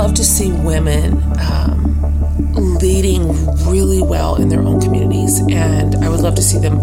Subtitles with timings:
[0.00, 3.28] love to see women um, leading
[3.66, 6.76] really well in their own communities, and I would love to see them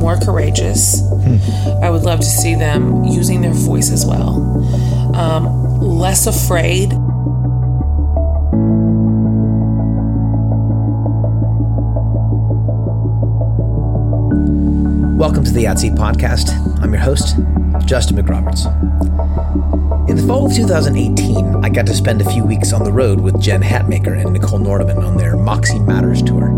[0.00, 1.00] more courageous.
[1.80, 4.40] I would love to see them using their voice as well,
[5.14, 6.88] um, less afraid.
[15.16, 16.50] Welcome to the Yahtzee Podcast.
[16.82, 17.36] I'm your host,
[17.86, 18.66] Justin McRoberts.
[20.08, 23.20] In the fall of 2018, I got to spend a few weeks on the road
[23.20, 26.48] with Jen Hatmaker and Nichole Nordeman on their Moxie Matters tour.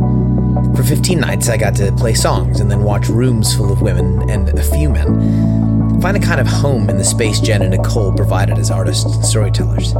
[0.77, 4.31] For 15 nights, I got to play songs and then watch rooms full of women
[4.31, 6.01] and a few men.
[6.01, 9.25] Find a kind of home in the space Jen and Nichole provided as artists and
[9.25, 9.95] storytellers.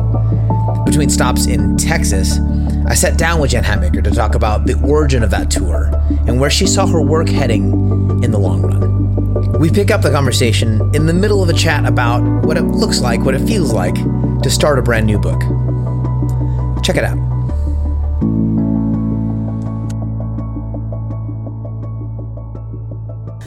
[0.85, 2.39] Between stops in Texas,
[2.87, 5.91] I sat down with Jen Hatmaker to talk about the origin of that tour
[6.29, 8.00] and where she saw her work heading
[9.59, 13.01] We pick up the conversation in the middle of a chat about what it looks
[13.01, 13.95] like, what it feels like
[14.42, 15.41] to start a brand new book.
[16.83, 17.19] Check it out.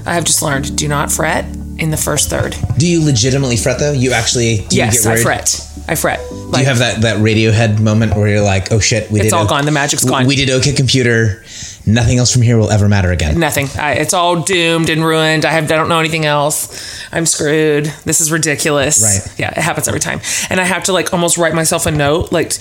[0.06, 1.45] I have just learned do not fret
[1.80, 2.56] in the first third.
[2.78, 3.94] Do you legitimately fret though?
[3.94, 5.20] You actually do yes, you get worried?
[5.20, 5.70] I fret.
[5.88, 6.20] I fret.
[6.52, 9.34] Do you have that that Radiohead moment where you're like, "Oh shit, we It's did
[9.34, 9.66] all O- gone.
[9.66, 10.28] The magic's gone.
[10.28, 11.42] We did OK Computer.
[11.86, 13.67] Nothing else from here will ever matter again." Nothing.
[13.78, 15.45] I, it's all doomed and ruined.
[15.45, 15.72] I have.
[15.72, 17.06] I don't know anything else.
[17.12, 17.86] I'm screwed.
[18.06, 19.02] This is ridiculous.
[19.03, 19.39] Right.
[19.39, 20.22] Yeah, it happens every time.
[20.50, 22.54] And I have to like almost write myself a note, like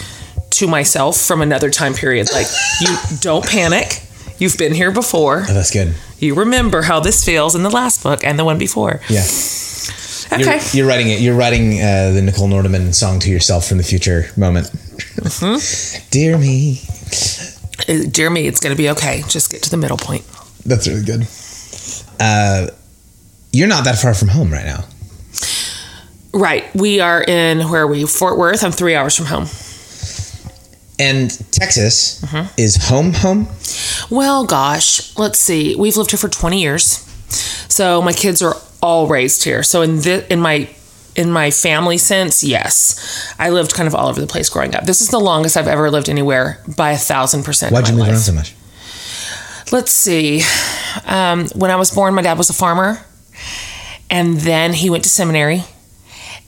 [0.51, 2.31] to myself from another time period.
[2.33, 2.47] Like,
[2.81, 4.03] you don't panic.
[4.39, 5.45] You've been here before.
[5.49, 5.95] Oh, that's good.
[6.19, 9.01] You remember how this feels in the last book and the one before.
[9.09, 9.25] Yeah.
[10.33, 10.59] Okay.
[10.59, 11.21] You're, you're writing it.
[11.21, 14.67] You're writing uh, the Nichole Nordeman song to yourself from the future moment.
[14.67, 16.09] Mm-hmm.
[16.11, 16.81] Dear me,
[18.11, 19.23] Dear me, it's going to be okay.
[19.29, 20.25] Just get to the middle point.
[20.65, 21.27] that's really good.
[22.21, 22.69] Uh,
[23.53, 24.85] you're not that far from home right now.
[26.33, 26.65] Right.
[26.75, 28.05] We are in where are we?
[28.07, 28.63] Fort Worth.
[28.65, 29.47] I'm three hours from home.
[30.99, 32.55] And Texas Mm-hmm.
[32.57, 33.49] is home, home.
[34.11, 35.75] Well, gosh, let's see.
[35.75, 36.99] We've lived here for 20 years.
[37.69, 39.63] So my kids are all raised here.
[39.63, 40.69] So in the, in my
[41.17, 43.35] in my family sense, yes.
[43.39, 44.85] I lived kind of all over the place growing up.
[44.85, 47.73] This is the longest I've ever lived anywhere by a thousand percent.
[47.73, 48.11] Why'd you move life.
[48.11, 48.55] around so much?
[49.73, 50.43] Let's see.
[51.07, 52.99] Um, when I was born, my dad was a farmer,
[54.11, 55.65] and then he went to seminary,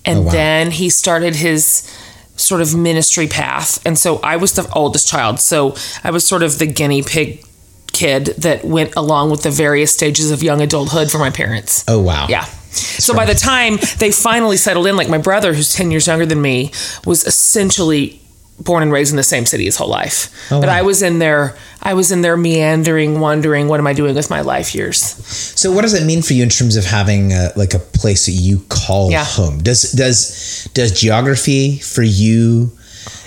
[0.05, 0.33] and Oh, wow.
[0.33, 1.91] then he started his
[2.37, 3.81] sort of ministry path.
[3.87, 7.45] And so I was the oldest child, so I was sort of the guinea pig
[7.95, 11.85] kid that went along with the various stages of young adulthood for my parents.
[11.89, 12.27] Oh wow.
[12.29, 12.45] Yeah.
[12.45, 16.27] So by the time they finally settled in, like my brother, who's 10 years younger
[16.27, 16.73] than me,
[17.07, 18.21] was essentially
[18.61, 20.29] born and raised in the same city his whole life.
[20.51, 20.75] Oh, but wow.
[20.77, 24.31] I was in there, I was in there meandering, wondering, what am I doing with
[24.31, 24.99] my life years?
[25.01, 28.27] So what does it mean for you in terms of having a, like a place
[28.27, 29.25] that you call Yeah.
[29.25, 29.59] home?
[29.63, 32.71] Does does does geography for you?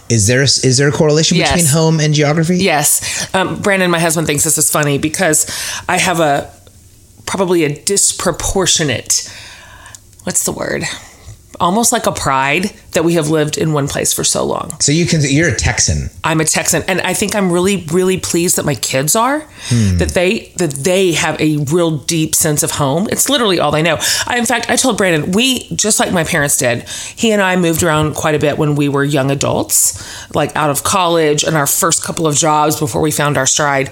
[0.10, 1.52] Is there is there a correlation Yes.
[1.52, 2.58] between home and geography?
[2.58, 3.28] Yes.
[3.36, 5.46] Um, Brandon, my husband, thinks this is funny because
[5.90, 6.50] I have a
[7.26, 9.30] probably a disproportionate,
[10.24, 10.84] what's the word?
[11.60, 14.80] Almost like a pride that we have lived in one place for so long.
[14.80, 16.10] So you can you're a Texan.
[16.24, 19.98] I'm a Texan, and I think I'm really, really pleased that my kids are hmm.
[19.98, 23.08] that they that they have a real deep sense of home.
[23.12, 23.98] It's literally all they know.
[24.26, 26.88] I, in fact, I told Brandon we just like my parents did.
[26.90, 30.70] He and I moved around quite a bit when we were young adults, like out
[30.70, 33.92] of college and our first couple of jobs before we found our stride.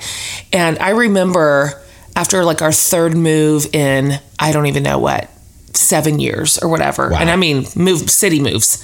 [0.51, 1.81] And I remember
[2.15, 5.29] after like our third move in, I don't even know what
[5.75, 7.09] seven years or whatever.
[7.09, 7.19] Wow.
[7.19, 8.83] And I mean, move city moves.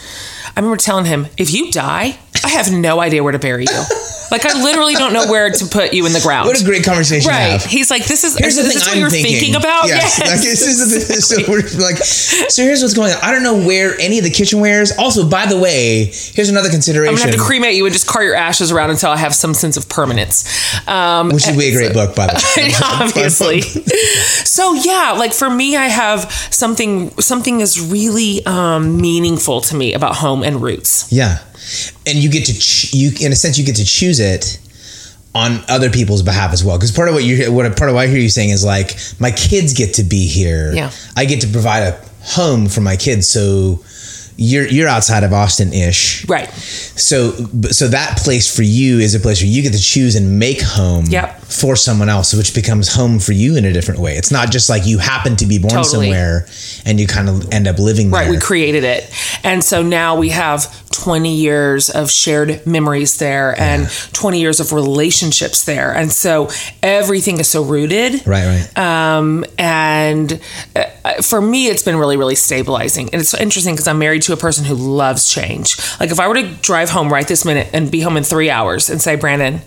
[0.56, 3.84] I remember telling him, if you die, I have no idea where to bury you.
[4.31, 6.47] like I literally don't know where to put you in the ground.
[6.47, 7.62] What a great conversation to right.
[7.62, 7.63] have.
[7.63, 9.34] He's like, this is, Here's the thing I'm you're thinking.
[9.34, 9.88] thinking, about?
[9.88, 10.19] Yes.
[10.19, 13.19] Like, this is the, so we're like, so here's what's going on.
[13.22, 14.97] I don't know where any of the kitchenwares.
[14.97, 17.13] Also, by the way, here's another consideration.
[17.13, 19.35] I'm gonna have to cremate you and just cart your ashes around until I have
[19.35, 20.47] some sense of permanence.
[20.88, 22.72] Um, which would be a great book, by the way.
[22.84, 23.62] obviously.
[23.62, 27.11] so yeah, like for me, I have something.
[27.20, 31.11] Something is really um, meaningful to me about home and roots.
[31.11, 31.40] Yeah,
[32.06, 34.59] and you get to ch- you in a sense you get to choose it
[35.34, 36.78] on other people's behalf as well.
[36.78, 38.97] Because part of what you what part of what I hear you saying is like
[39.20, 40.73] my kids get to be here.
[40.73, 40.91] Yeah.
[41.16, 43.28] I get to provide a home for my kids.
[43.29, 43.84] So
[44.38, 46.28] you're you're outside of Austin ish.
[46.28, 46.50] Right.
[46.50, 47.32] So
[47.72, 50.62] so that place for you is a place where you get to choose and make
[50.62, 51.41] home Yep.
[51.44, 54.16] for someone else, which becomes home for you in a different way.
[54.18, 56.08] It's not just like you happen to be born Totally.
[56.08, 56.47] somewhere
[56.85, 58.22] and you kind of end up living there.
[58.22, 59.09] Right, we created it.
[59.44, 60.64] And so now we have
[61.02, 65.96] 20 years of shared memories there and 20 years of relationships there.
[65.96, 66.50] And so
[66.84, 68.26] everything is so rooted.
[68.28, 68.78] right, right.
[68.78, 70.40] Um, and
[70.76, 73.09] uh, uh, for me, it's been really, really stabilizing.
[73.12, 75.76] And it's interesting because I'm married to a person who loves change.
[76.00, 78.52] Like if I were to drive home right this minute and be home in three
[78.52, 79.62] hours and say, Brandon,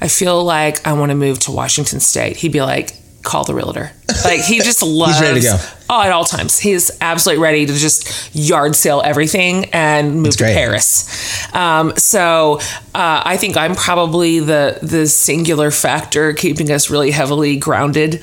[0.00, 3.54] I feel like I want to move to Washington State, he'd be like, call the
[3.54, 3.92] realtor.
[4.24, 5.12] Like he just loves.
[5.18, 5.56] He's ready to go.
[5.90, 6.58] Oh, at all times.
[6.58, 10.54] He's absolutely ready to just yard sale everything and move That's to great.
[10.54, 11.54] Paris.
[11.54, 12.58] Um, so
[12.94, 18.22] uh, I think I'm probably the the singular factor keeping us really heavily grounded.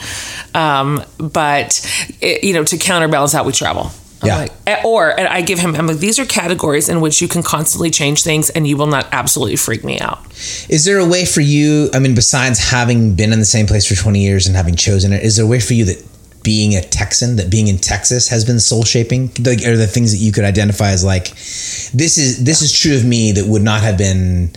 [0.53, 1.79] Um, but
[2.21, 3.91] it, you know, to counterbalance that, we travel.
[4.21, 4.37] I'm Yeah.
[4.37, 5.75] like- eh, or and I give him.
[5.75, 8.87] I'm like, these are categories in which you can constantly change things, and you will
[8.87, 10.19] not absolutely freak me out.
[10.67, 11.89] Is there a way for you?
[11.93, 15.13] I mean, besides having been in the same place for 20 years and having chosen
[15.13, 16.03] it, is there a way for you that
[16.43, 19.31] being a Texan, that being in Texas has been soul shaping?
[19.39, 21.27] Like, are the things that you could identify as like,
[21.93, 24.51] this is this is true of me that would not have been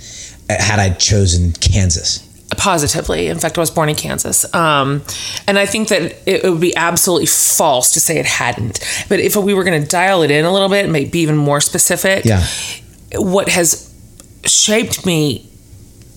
[0.50, 2.20] had I chosen Kansas?
[2.62, 3.26] Positively.
[3.26, 4.52] In fact, I was born in Kansas.
[4.54, 5.02] Um,
[5.48, 8.78] and I think that it, it would be absolutely false to say it hadn't.
[9.08, 11.36] But if we were going to dial it in a little bit, maybe be even
[11.36, 12.46] more specific, Yeah.
[13.16, 13.92] what has
[14.44, 15.50] shaped me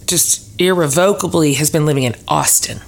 [0.05, 2.79] just irrevocably has been living in Austin.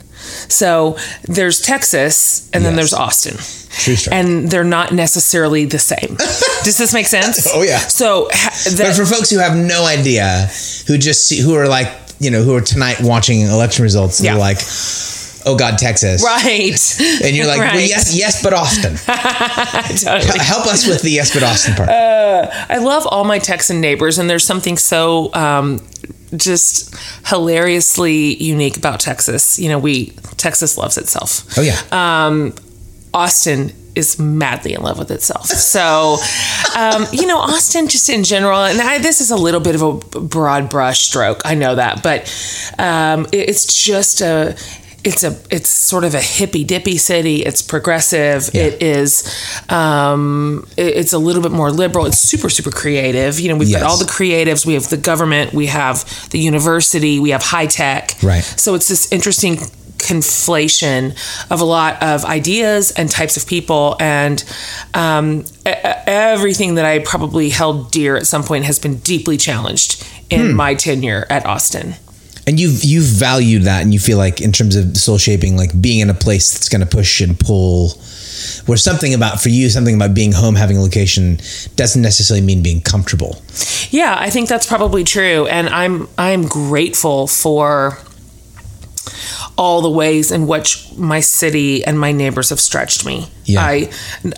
[0.49, 3.37] So there's Texas and then there's Austin.
[3.83, 4.17] True story.
[4.17, 6.15] And they're not necessarily the same.
[6.63, 7.47] Does this make sense?
[7.51, 7.79] Oh, yeah.
[7.79, 10.47] So ha- But for folks who have no idea,
[10.87, 11.89] who just see, who are like,
[12.19, 14.31] you know, who are tonight watching election results, Yeah.
[14.33, 14.57] they're like,
[15.45, 16.23] oh God, Texas.
[16.23, 16.71] right.
[17.23, 18.95] And you're like, well, yes, yes, but Austin.
[19.97, 20.39] Totally.
[20.39, 21.89] Help us with the yes, but Austin part.
[21.89, 25.79] I love all my Texan neighbors, and there's something so um,
[26.35, 26.93] just
[27.27, 29.57] hilariously unique about Texas.
[29.59, 31.45] You know, we Texas loves itself.
[31.57, 31.79] oh yeah.
[31.91, 32.53] Um,
[33.13, 35.47] Austin is madly in love with itself.
[35.47, 36.17] So,
[36.77, 39.81] um, you know, Austin just in general, and I, this is a little bit of
[39.81, 41.41] a broad brush stroke.
[41.45, 42.19] I know that, but
[42.79, 44.55] um, it- it's just a.
[45.03, 47.37] It's a it's sort of a hippy dippy city.
[47.45, 48.49] It's progressive.
[48.53, 49.23] It is
[49.69, 52.05] um, it- it's a little bit more liberal.
[52.07, 53.39] It's super super creative.
[53.39, 53.81] You know, we've Yes.
[53.81, 54.65] got all the creatives.
[54.65, 55.53] We have the government.
[55.53, 57.19] We have the university.
[57.19, 58.15] We have high tech.
[58.21, 58.43] Right.
[58.43, 59.59] So it's this interesting
[59.97, 61.11] conflation
[61.51, 64.43] of a lot of ideas and types of people and
[64.93, 70.53] um, everything that i probably held dear at some point has been deeply challenged in
[70.55, 71.95] my tenure at austin
[72.47, 75.73] And you've you've valued that, and you feel like in terms of soul shaping, like
[75.81, 77.91] being in a place that's going to push and pull.
[78.67, 81.39] Where something about for you, something about being home, having a location,
[81.75, 83.41] doesn't necessarily mean being comfortable.
[83.91, 87.97] yeah i think that's probably true and i'm i'm grateful for
[89.57, 93.61] all the ways in which my city and my neighbors have stretched me Yeah.
[93.65, 93.89] i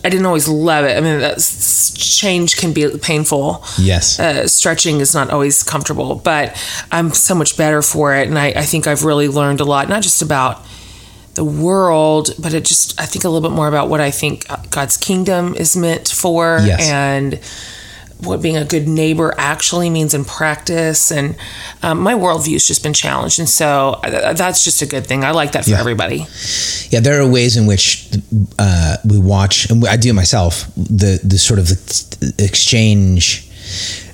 [0.06, 4.20] i didn't always love it i mean that's, change can be painful Yes.
[4.20, 6.56] uh, stretching is not always comfortable, but
[6.92, 8.28] I'm so much better for it.
[8.28, 10.66] And I, I think I've really learned a lot, not just about
[11.36, 14.46] the world, but it just, I think a little bit more about what I think
[14.72, 16.90] God's kingdom is meant for Yes.
[16.90, 17.40] and
[18.22, 21.12] what being a good neighbor actually means in practice.
[21.12, 21.36] And
[21.82, 23.40] um, my worldview's just been challenged.
[23.40, 25.24] And so uh, that's just a good thing.
[25.24, 25.80] I like that for Yeah.
[25.80, 26.26] everybody.
[26.90, 28.10] Yeah, there are ways in which
[28.58, 30.66] uh, we watch, and I do it myself.
[30.76, 31.70] The the sort of
[32.40, 33.46] exchange.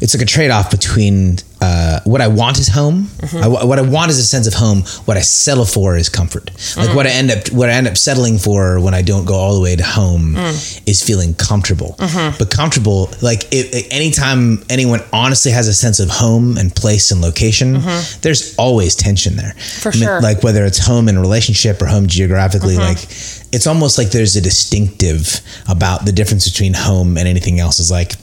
[0.01, 3.03] It's like a trade off between uh, what I want is home.
[3.03, 3.43] Mm-hmm.
[3.43, 4.81] I, what I want is a sense of home.
[5.05, 6.51] What I settle for is comfort.
[6.77, 9.35] Like what I end up what I end up settling for when I don't go
[9.35, 10.87] all the way to home mm.
[10.87, 11.95] is feeling comfortable.
[11.97, 12.37] Mm-hmm.
[12.37, 17.11] But comfortable, like it, it- anytime anyone honestly has a sense of home and place
[17.11, 18.21] and location, mm-hmm.
[18.21, 19.53] there's always tension there.
[19.81, 20.21] For I mean, sure.
[20.21, 23.01] Like whether it's home in a relationship or home geographically, like
[23.55, 27.79] it's almost like there's a distinctive about the difference between home and anything else.
[27.79, 28.13] Is like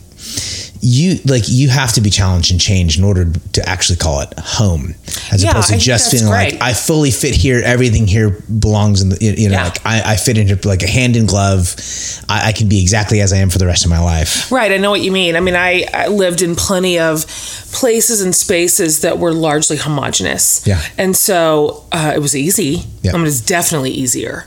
[0.85, 4.33] you like you have to be challenged and changed in order to actually call it
[4.39, 4.95] home,
[5.31, 6.55] as Yeah, opposed to I just feeling great.
[6.55, 7.63] like I fully fit here.
[7.65, 9.65] Everything here belongs in the you know Yeah.
[9.65, 11.77] like I, I fit into like a hand in glove.
[12.29, 14.51] I, I can be exactly as I am for the rest of my life.
[14.51, 15.37] Right, I know what you mean.
[15.37, 17.27] I mean, I, I lived in plenty of
[17.73, 20.67] places and spaces that were largely homogenous.
[20.67, 20.83] Yeah.
[20.99, 22.83] And so uh, it was easy.
[23.03, 23.13] Yeah.
[23.15, 24.47] I mean, it's definitely easier.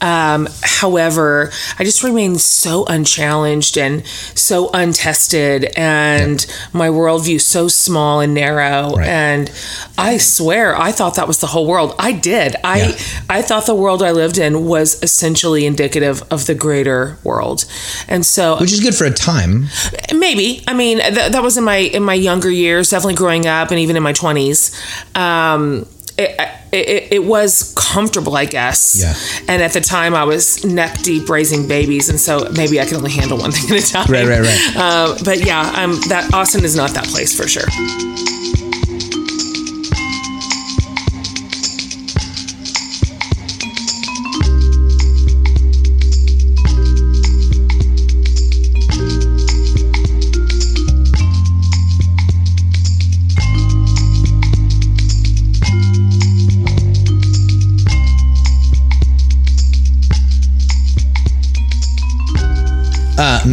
[0.00, 8.20] Um, however, I just remained so unchallenged and so untested, and my worldview so small
[8.20, 8.94] and narrow.
[8.96, 9.08] Right.
[9.08, 9.50] And
[9.98, 11.94] I swear, I thought that was the whole world.
[11.98, 12.56] I did.
[12.64, 12.98] I Yeah.
[13.28, 17.64] I thought the world I lived in was essentially indicative of the greater world,
[18.08, 19.66] and so Which is good for a time.
[20.14, 20.62] Maybe.
[20.66, 23.80] I mean, th- that was in my in my younger years, definitely growing up, and
[23.80, 24.70] even in my twenties.
[25.14, 25.86] Um,
[26.16, 26.38] it,
[26.72, 29.00] it, it was comfortable, I guess.
[29.00, 29.14] Yeah.
[29.52, 32.96] And at the time, I was neck deep raising babies, and so maybe I could
[32.96, 34.06] only handle one thing at a time.
[34.10, 34.76] Right, right, right.
[34.76, 37.66] Um, but yeah, um, that Austin is not that place for sure.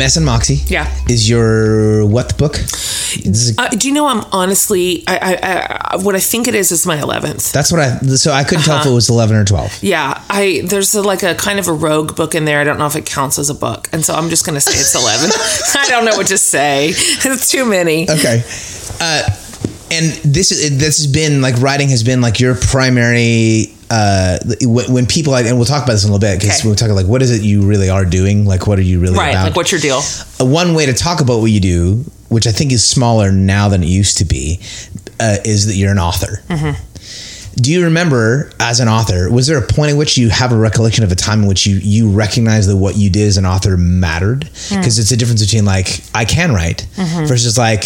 [0.01, 0.55] Mess and Moxie.
[0.65, 0.91] Yeah.
[1.07, 2.55] Is your what book?
[2.57, 4.07] Uh, do you know?
[4.07, 7.51] I'm honestly, I, I, I, what I think it is is my eleventh.
[7.51, 7.97] that's what I.
[8.15, 8.87] So I couldn't tell Uh-huh.
[8.89, 9.71] if it was eleven or twelve.
[9.83, 12.59] Yeah, I there's a, like a kind of a rogue book in there.
[12.59, 14.71] I don't know if it counts as a book, and so I'm just gonna say
[14.71, 15.29] it's eleven.
[15.79, 16.93] I don't know what to say.
[17.31, 18.09] It's too many.
[18.09, 18.41] Okay.
[18.99, 19.21] Uh,
[19.91, 23.75] and this is this has been like writing has been like your primary.
[23.93, 26.69] Uh, when, when people and we'll talk about this in a little bit because Okay.
[26.69, 29.17] we're talking like what is it you really are doing like what are you really
[29.17, 29.99] Right, about like what's your deal?
[30.39, 33.67] Uh, one way to talk about what you do, which I think is smaller now
[33.67, 34.61] than it used to be,
[35.19, 36.41] uh, is that you're an author.
[37.57, 40.57] Do you remember, as an author, was there a point at which you have a
[40.57, 43.45] recollection of a time in which you you recognize that what you did as an
[43.45, 44.45] author mattered?
[44.69, 46.87] Because it's a difference between like I can write
[47.27, 47.83] versus like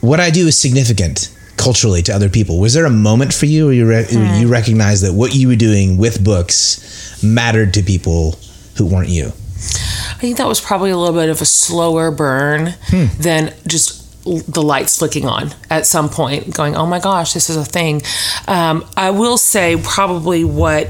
[0.00, 2.58] what I do is significant culturally to other people.
[2.58, 5.46] Was there a moment for you where you re- where you recognized that what you
[5.48, 8.36] were doing with books mattered to people
[8.76, 9.26] who weren't you?
[9.28, 12.74] I think that was probably a little bit of a slower burn
[13.20, 17.56] than just the lights flicking on at some point, going, oh my gosh, this is
[17.56, 18.02] a thing.
[18.48, 20.88] Um, I will say, probably what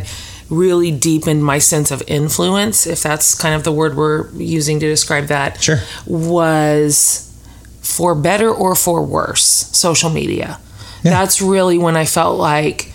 [0.51, 4.87] really deepened my sense of influence, if that's kind of the word we're using to
[4.89, 5.79] describe that, Sure.
[6.07, 7.30] was
[7.91, 9.43] for better or for worse,
[9.77, 10.59] social media.
[11.03, 11.11] Yeah.
[11.13, 12.93] That's really when I felt like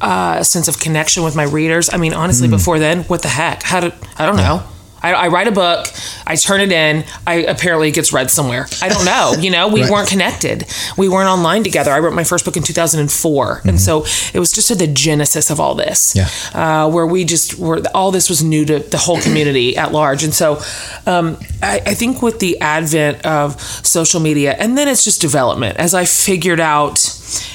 [0.00, 1.88] uh, a sense of connection with my readers.
[1.92, 2.52] I mean, honestly, Hmm.
[2.54, 3.62] before then, what the heck?
[3.64, 4.62] How did I don't know.
[5.02, 5.86] I, I write a book,
[6.26, 8.66] I turn it in, I apparently it gets read somewhere.
[8.82, 9.34] I don't know.
[9.38, 9.90] You know, we Right.
[9.90, 10.66] weren't connected.
[10.96, 11.92] We weren't online together.
[11.92, 15.50] I wrote my first book in 2004, and so it was just at the genesis
[15.50, 16.28] of all this, Yeah.
[16.54, 17.80] uh, where we just were.
[17.94, 20.60] All this was new to the whole community at large, and so
[21.06, 25.76] um, I, I think with the advent of social media, and then it's just development.
[25.78, 26.98] As I figured out,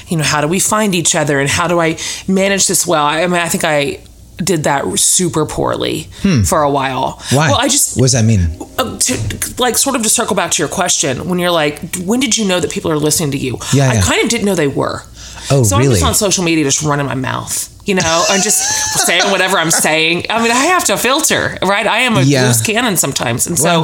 [0.08, 3.04] you know, how do we find each other, and how do I manage this well?
[3.04, 4.00] I, I mean, I think I
[4.44, 6.04] did that super poorly
[6.46, 7.18] for a while.
[7.22, 7.36] Hmm.
[7.36, 7.48] Why?
[7.50, 8.40] Well, I just what does that mean?
[8.78, 12.18] uh, to, like sort of to circle back to your question when you're like when
[12.20, 14.02] did you know that people are listening to you Yeah, i yeah.
[14.02, 15.02] kind of didn't know they were
[15.50, 18.58] Oh, so i'm just on social media just running my mouth you know i'm just
[19.06, 22.46] saying whatever i'm saying i mean i have to filter right i am a Yeah.
[22.46, 23.80] loose cannon sometimes and so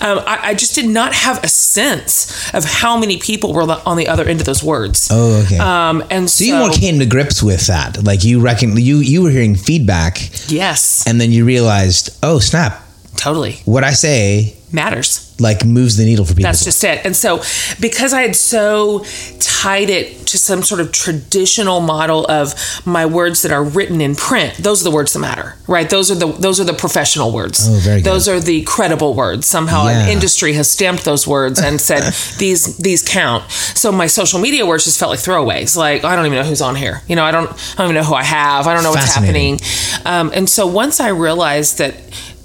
[0.00, 3.96] um, I, I just did not have a sense of how many people were on
[3.96, 5.58] the other end of those words Oh, okay.
[5.58, 8.02] um, and so, So you more came to grips with that.
[8.04, 10.18] Like you reckon you you were hearing feedback
[10.50, 12.81] yes and then you realized, oh snap,
[13.16, 16.44] totally what I say matters like moves the needle for people.
[16.44, 17.04] That's just it.
[17.04, 17.38] And so,
[17.80, 19.04] because I had so
[19.40, 22.54] tied it to some sort of traditional model of
[22.86, 25.90] my words that are written in print, those are the words that matter, right?
[25.90, 27.66] Those are the those are the professional words.
[27.68, 28.10] Oh, very good.
[28.10, 29.46] Those are the credible words.
[29.46, 30.04] Somehow, Yeah.
[30.04, 32.02] an industry has stamped those words and said
[32.38, 33.50] these these count.
[33.50, 35.76] So my social media words just felt like throwaways.
[35.76, 37.02] Like I don't even know who's on here.
[37.08, 38.66] You know, I don't I don't even know who I have.
[38.68, 39.58] I don't know what's happening.
[40.04, 41.94] Um, and so once I realized that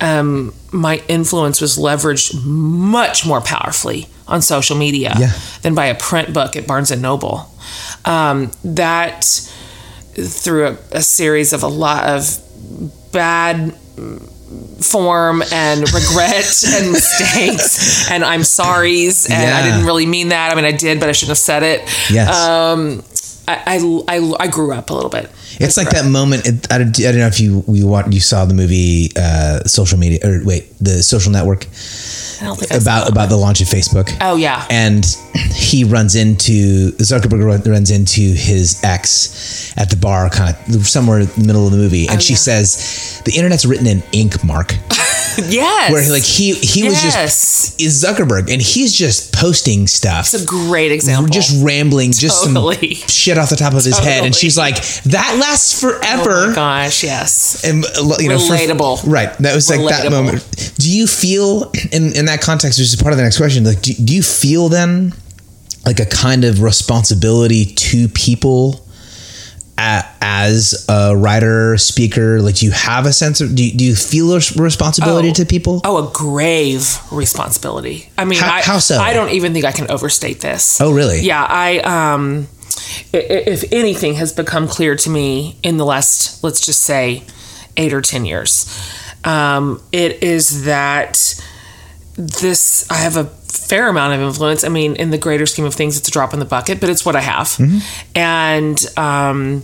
[0.02, 5.32] um, my influence was leveraged much more powerfully on social media Yeah.
[5.62, 7.50] than by a print book at Barnes and Noble,
[8.06, 9.24] um, that
[10.14, 13.74] through a, a series of a lot of bad
[14.82, 20.52] form and regret and mistakes and I'm sorry's and I didn't really mean that.
[20.52, 21.82] I mean, I did, but I shouldn't have said it.
[22.12, 22.36] Yes.
[22.36, 23.04] Um,
[23.48, 25.30] I, I, I, I grew up a little bit.
[25.60, 26.46] It's like that moment.
[26.48, 29.62] It, I, don't, I don't know if you we want you saw the movie uh,
[29.66, 31.66] Social Media or wait the Social Network
[32.40, 34.16] I don't think about about the launch of Facebook.
[34.22, 34.66] Oh yeah.
[34.70, 35.04] and
[35.54, 41.28] he runs into Zuckerberg runs into his ex at the bar, kind of somewhere in
[41.28, 42.38] the middle of the movie, and she Oh, yeah.
[42.38, 44.76] says, "The internet's written in ink, Mark."
[45.50, 45.92] yes.
[45.92, 50.34] Where he, like he he was just is Zuckerberg, and he's just posting stuff.
[50.34, 51.30] It's a great example.
[51.32, 52.96] just rambling, just Totally.
[52.96, 56.48] some shit off the top of his head, and she's like, "That lasts forever." Oh
[56.50, 57.64] my gosh, yes.
[57.64, 59.04] and uh, you know, for- Relatable.
[59.12, 59.38] right?
[59.40, 60.74] That was like that moment.
[60.78, 62.80] Do you feel in in that context?
[62.80, 63.64] Which is part of the next question.
[63.64, 65.14] Like, do, do you feel then
[65.86, 68.84] like a kind of responsibility to people?
[69.80, 73.54] As a writer, speaker, like, do you have a sense of?
[73.56, 75.34] Do you, do you feel a responsibility Oh.
[75.34, 75.82] to people?
[75.84, 78.10] Oh, a grave responsibility.
[78.18, 78.98] I mean, How- I, how so?
[78.98, 80.82] I don't even think I can overstate this.
[80.82, 81.22] Oh, really?
[81.22, 82.48] Yeah, I um,
[83.14, 87.24] if anything has become clear to me in the last, let's just say,
[87.78, 88.66] eight or ten years,
[89.24, 91.40] um, it is that
[92.18, 94.64] this I have a fair amount of influence.
[94.64, 96.90] I mean, in the greater scheme of things, it's a drop in the bucket, but
[96.90, 97.56] it's what I have,
[98.16, 99.64] and um,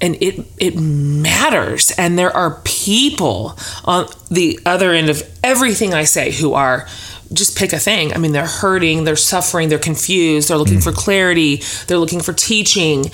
[0.00, 1.90] and it it matters.
[1.98, 6.86] And there are people on the other end of everything I say who are
[7.32, 8.12] just pick a thing.
[8.14, 12.32] I mean, they're hurting, they're suffering, they're confused, they're looking for clarity, they're looking for
[12.32, 13.04] teaching,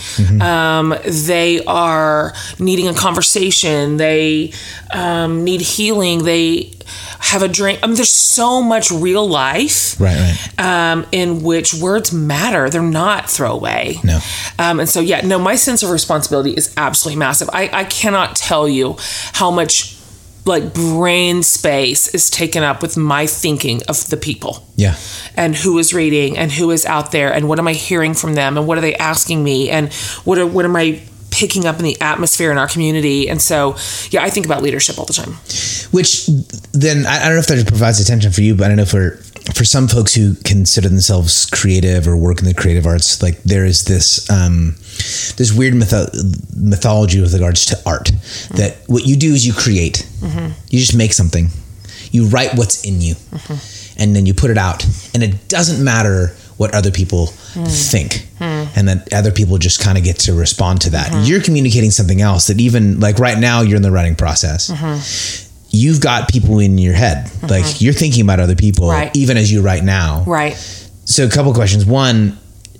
[0.41, 4.53] um, they are needing a conversation, they
[4.93, 6.71] um, need healing, they
[7.19, 7.81] have a drink.
[7.83, 10.93] I mean, there's so much real life Right, right.
[10.93, 12.69] um, in which words matter.
[12.69, 13.97] They're not throwaway.
[14.05, 14.21] No.
[14.59, 17.49] Um, and so, yeah, no, my sense of responsibility is absolutely massive.
[17.53, 18.97] I, I cannot tell you
[19.33, 19.94] how much
[20.47, 24.97] like brain space is taken up with my thinking of the people Yeah.
[25.37, 28.35] and who is reading and who is out there and what am I hearing from
[28.35, 29.93] them and what are they asking me and
[30.25, 31.03] what are, what am I
[31.35, 33.29] picking up in the atmosphere in our community.
[33.29, 33.77] And so
[34.11, 35.35] yeah I think about leadership all the time.
[35.91, 36.27] Which
[36.73, 38.85] then I, I don't know if that provides attention for you, but I don't know
[38.85, 39.21] for
[39.53, 43.67] for some folks who consider themselves creative or work in the creative arts, like there
[43.67, 44.75] is this um,
[45.37, 46.11] this weird mytho-
[46.57, 48.57] mythology with regards to art mm-hmm.
[48.57, 50.53] that what you do is you create, mm-hmm.
[50.71, 51.49] you just make something,
[52.11, 54.01] you write what's in you, mm-hmm.
[54.01, 57.91] and then you put it out, and it doesn't matter what other people mm.
[57.91, 58.45] think hmm.
[58.77, 62.21] And then other people just kind of get to respond to that you're communicating something
[62.21, 64.71] else that even like right now you're in the writing process
[65.75, 67.31] you've got people in your head.
[67.43, 67.85] Like mm-hmm.
[67.85, 69.15] you're thinking about other people Right.
[69.15, 70.23] even as you write now.
[70.27, 70.55] right
[71.05, 71.85] So a couple questions.
[71.85, 72.39] One,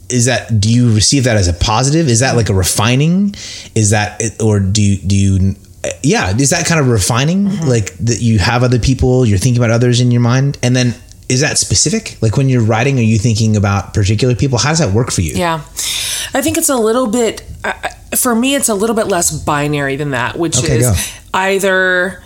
[0.09, 2.09] is that do you receive that as a positive?
[2.09, 3.35] Is that like a refining?
[3.75, 5.57] Is that or do you do you
[6.03, 7.47] yeah, is that kind of refining?
[7.47, 7.69] Mm-hmm.
[7.69, 10.57] Like that you have other people, you're thinking about others in your mind?
[10.63, 10.95] And then
[11.29, 12.19] is that specific?
[12.21, 14.59] Like when you're writing, are you thinking about particular people?
[14.59, 15.35] How does that work for you?
[15.35, 15.61] Yeah.
[16.35, 17.73] I think it's a little bit, uh,
[18.17, 20.95] for me, it's a little bit less binary than that, which Okay, is go.
[21.39, 22.23] either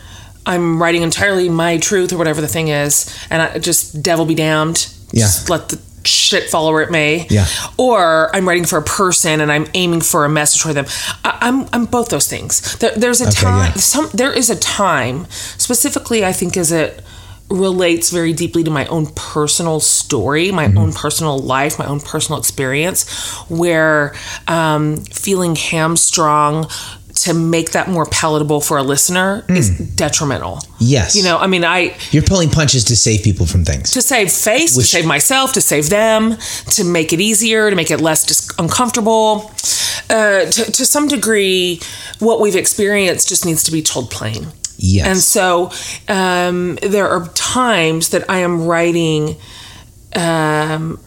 [0.47, 4.35] I'm writing entirely my truth or whatever the thing is, and I just devil be
[4.35, 4.93] damned.
[5.13, 5.25] Yeah.
[5.25, 7.27] Just let the shit fall where it may.
[7.29, 7.47] Yeah.
[7.77, 10.87] Or I'm writing for a person and I'm aiming for a message for them.
[11.25, 12.77] I, I'm, I'm both those things.
[12.79, 13.81] There, there's a Okay, time, yeah.
[13.81, 17.03] some, there is a time, specifically, I think, is it
[17.51, 20.79] relates very deeply to my own personal story, my Mm-hmm.
[20.79, 23.09] own personal life, my own personal experience,
[23.49, 24.15] where
[24.47, 26.69] um, feeling hamstrung
[27.15, 30.57] to make that more palatable for a listener is detrimental.
[30.57, 30.75] Mm.
[30.79, 31.17] Yes.
[31.17, 33.91] You know, I mean, I You're pulling punches to save people from things.
[33.93, 36.37] to save face, Which- to save myself, to save them,
[36.73, 39.51] to make it easier, to make it less dis- uncomfortable.
[40.11, 41.81] Uh, to, to some degree,
[42.21, 44.47] what we've experienced just needs to be told plain.
[44.79, 45.07] Yes.
[45.07, 45.73] And so
[46.09, 49.37] um, there are times that I am writing
[50.17, 50.99] um,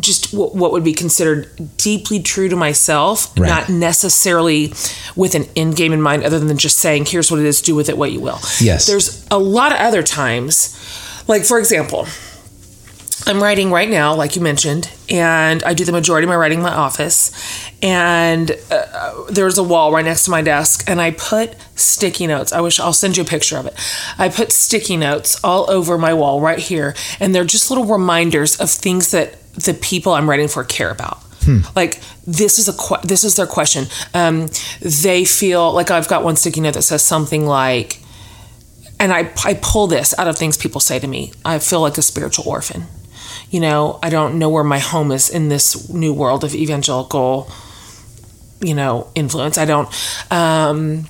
[0.00, 3.48] just w- what would be considered deeply true to myself, Right.
[3.48, 4.72] not necessarily
[5.14, 7.74] with an end game in mind, other than just saying, here's what it is, do
[7.74, 8.38] with it what you will.
[8.60, 8.86] Yes.
[8.86, 10.74] There's a lot of other times,
[11.28, 12.06] like for example,
[13.26, 16.58] I'm writing right now, like you mentioned, and I do the majority of my writing
[16.58, 17.32] in my office.
[17.82, 22.52] And uh, there's a wall right next to my desk, and I put sticky notes.
[22.52, 23.74] I wish I'll send you a picture of it.
[24.16, 28.60] I put sticky notes all over my wall right here, and they're just little reminders
[28.60, 31.18] of things that the people I'm writing for care about.
[31.76, 33.86] Like this is a que- this is their question.
[34.14, 34.48] Um,
[34.80, 38.00] they feel like I've got one sticky note that says something like,
[38.98, 41.32] and I, I pull this out of things people say to me.
[41.44, 42.86] I feel like a spiritual orphan.
[43.50, 47.48] You know, I don't know where my home is in this new world of evangelical,
[48.60, 49.56] you know, influence.
[49.56, 49.88] I don't.
[50.30, 51.06] Um,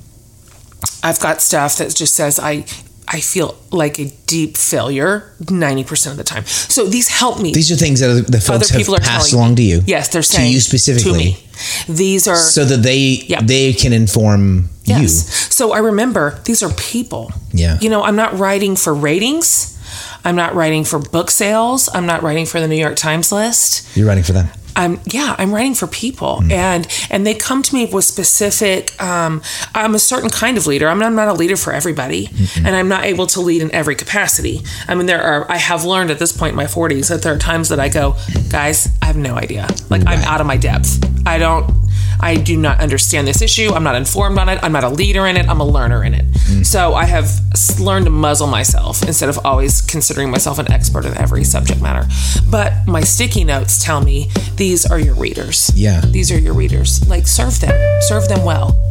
[1.03, 2.65] I've got stuff that just says I.
[3.09, 6.45] I feel like a deep failure 90% of the time.
[6.45, 7.53] So these help me.
[7.53, 9.81] These are things that the folks Other people have are passed along to you.
[9.87, 11.11] yes, they're saying to you specifically.
[11.13, 11.95] to me.
[11.95, 15.53] These are so that they they can inform Yes.
[15.55, 17.31] So I remember these are people.
[17.51, 17.77] Yeah.
[17.81, 19.76] You know, I'm not writing for ratings.
[20.27, 21.87] I'm not writing for book sales.
[21.93, 23.95] I'm not writing for the New York Times list.
[23.95, 24.01] you.
[24.01, 24.49] You're writing for them.
[24.75, 29.01] I'm yeah, I'm writing for people, and and they come to me with specific.
[29.01, 29.41] Um,
[29.73, 30.87] I'm a certain kind of leader.
[30.89, 33.71] I'm not, I'm not a leader for everybody, and I'm not able to lead in
[33.73, 34.61] every capacity.
[34.87, 35.49] I mean, there are.
[35.49, 37.89] I have learned at this point in my 40s that there are times that I
[37.89, 38.17] go,
[38.49, 39.67] guys, I have no idea.
[39.89, 40.99] Like I'm out of my depth.
[41.25, 41.86] I don't.
[42.19, 43.71] I do not understand this issue.
[43.73, 44.59] I'm not informed on it.
[44.63, 45.47] I'm not a leader in it.
[45.47, 46.25] I'm a learner in it.
[46.25, 46.65] Mm.
[46.65, 47.29] So I have
[47.79, 52.07] learned to muzzle myself instead of always considering myself an expert in every subject matter.
[52.49, 55.71] But my sticky notes tell me these are your readers.
[55.75, 56.01] Yeah.
[56.01, 57.07] These are your readers.
[57.07, 58.01] Like serve them.
[58.01, 58.86] Serve them well.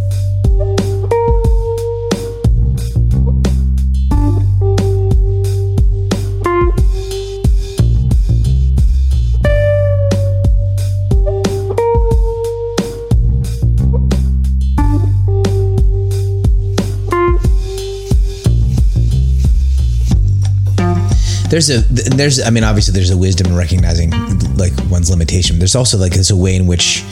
[21.48, 24.10] There's a there's I mean obviously there's a wisdom in recognizing
[24.56, 25.58] like one's limitation.
[25.58, 27.04] There's also like there's a way in which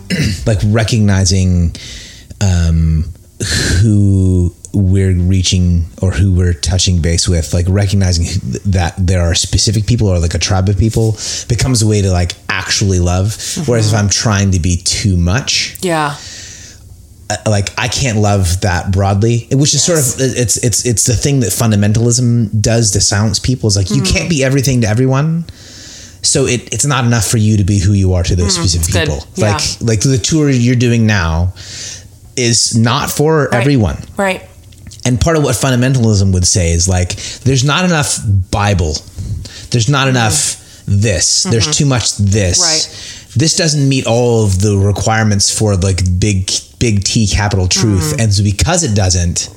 [0.46, 1.74] like recognizing
[2.40, 3.04] um
[3.82, 8.26] who we're reaching or who we're touching base with, like recognizing
[8.66, 11.16] that there are specific people or like a tribe of people
[11.48, 13.28] becomes a way to like actually love.
[13.28, 13.70] Mm-hmm.
[13.70, 16.16] Whereas if I'm trying to be too much, yeah,
[17.46, 20.14] like I can't love that broadly, which is yes.
[20.14, 23.68] sort of it's it's it's the thing that fundamentalism does to silence people.
[23.68, 23.96] Is like mm.
[23.96, 25.44] you can't be everything to everyone
[26.22, 28.62] so it, it's not enough for you to be who you are to those mm,
[28.62, 29.26] specific people.
[29.34, 29.52] Yeah.
[29.52, 31.54] Like like the tour you're doing now
[32.36, 33.54] is not for right.
[33.54, 33.96] everyone.
[34.16, 34.46] Right.
[35.06, 38.18] And part of what fundamentalism would say is like there's not enough
[38.50, 38.94] Bible.
[39.70, 40.16] There's not mm-hmm.
[40.16, 41.42] enough this.
[41.42, 41.50] Mm-hmm.
[41.50, 42.60] There's too much this.
[42.60, 43.36] Right.
[43.36, 48.10] This doesn't meet all of the requirements for like big big T capital truth.
[48.10, 48.20] Mm-hmm.
[48.20, 49.54] And so because it doesn't,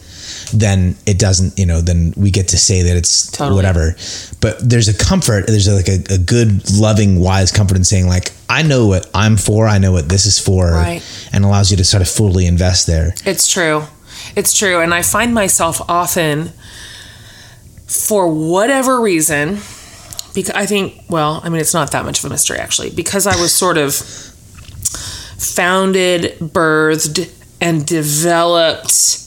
[0.53, 3.55] then it doesn't, you know, then we get to say that it's totally.
[3.55, 3.95] whatever.
[4.39, 8.31] But there's a comfort, there's like a, a, good, loving, wise comfort in saying, like,
[8.47, 11.01] I know what I'm for, I know what this is for, right.
[11.33, 13.15] and allows you to sort of fully invest there.
[13.25, 13.83] It's true.
[14.35, 14.79] It's true.
[14.79, 16.51] And I find myself often,
[17.87, 19.59] for whatever reason,
[20.35, 23.27] because I think, well, I mean, it's not that much of a mystery actually, because
[23.27, 23.93] I was sort of
[25.37, 29.19] founded, birthed, and developed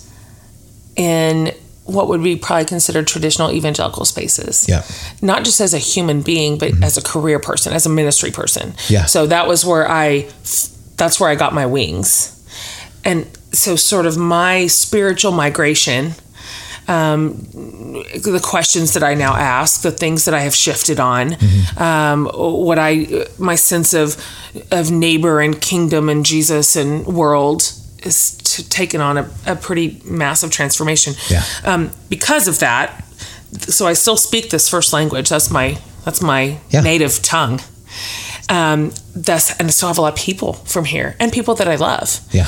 [0.97, 1.53] in
[1.85, 4.69] what would be probably considered traditional evangelical spaces.
[4.69, 4.83] Yeah.
[5.23, 6.85] Not just as a human being, but mm-hmm.
[6.85, 8.75] as a career person, as a ministry person.
[8.89, 9.05] Yeah.
[9.05, 10.29] So that was where I
[10.97, 12.33] that's where I got my wings.
[13.05, 16.13] And so sort of my spiritual migration
[16.89, 21.83] um, the questions that I now ask, the things that I have shifted on, mm-hmm.
[21.83, 24.17] um, what I, my sense of,
[24.71, 27.73] of neighbor and kingdom and Jesus and world
[28.03, 31.15] is to, taken on a, a, pretty massive transformation.
[31.29, 31.43] Yeah.
[31.65, 33.05] Um, because of that,
[33.59, 35.29] so I still speak this first language.
[35.29, 36.83] That's my that's my yeah.
[36.83, 37.61] native tongue.
[38.49, 41.67] Um, that's and I still have a lot of people from here and people that
[41.67, 42.21] I love.
[42.31, 42.47] Yeah.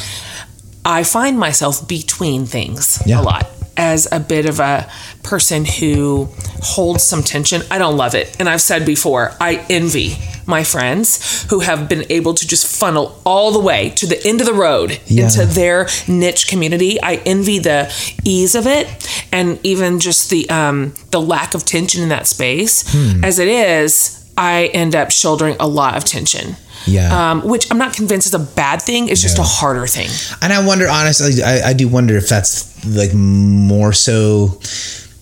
[0.85, 3.21] I find myself between things yeah.
[3.21, 4.91] a lot as a bit of a
[5.23, 6.29] person who
[6.61, 7.63] holds some tension.
[7.71, 8.37] I don't love it.
[8.39, 13.21] And I've said before, I envy my friends who have been able to just funnel
[13.25, 15.25] all the way to the end of the road yeah.
[15.25, 17.01] into their niche community.
[17.01, 17.93] I envy the
[18.25, 18.89] ease of it
[19.31, 22.85] and even just the um, the lack of tension in that space.
[22.93, 23.25] Hmm.
[23.25, 26.57] As it is, I end up shouldering a lot of tension.
[26.87, 27.31] Yeah.
[27.31, 29.09] Um, which I'm not convinced is a bad thing.
[29.09, 30.09] It's just a harder thing.
[30.41, 34.61] And I wonder, honestly, I, I do wonder if that's like more so,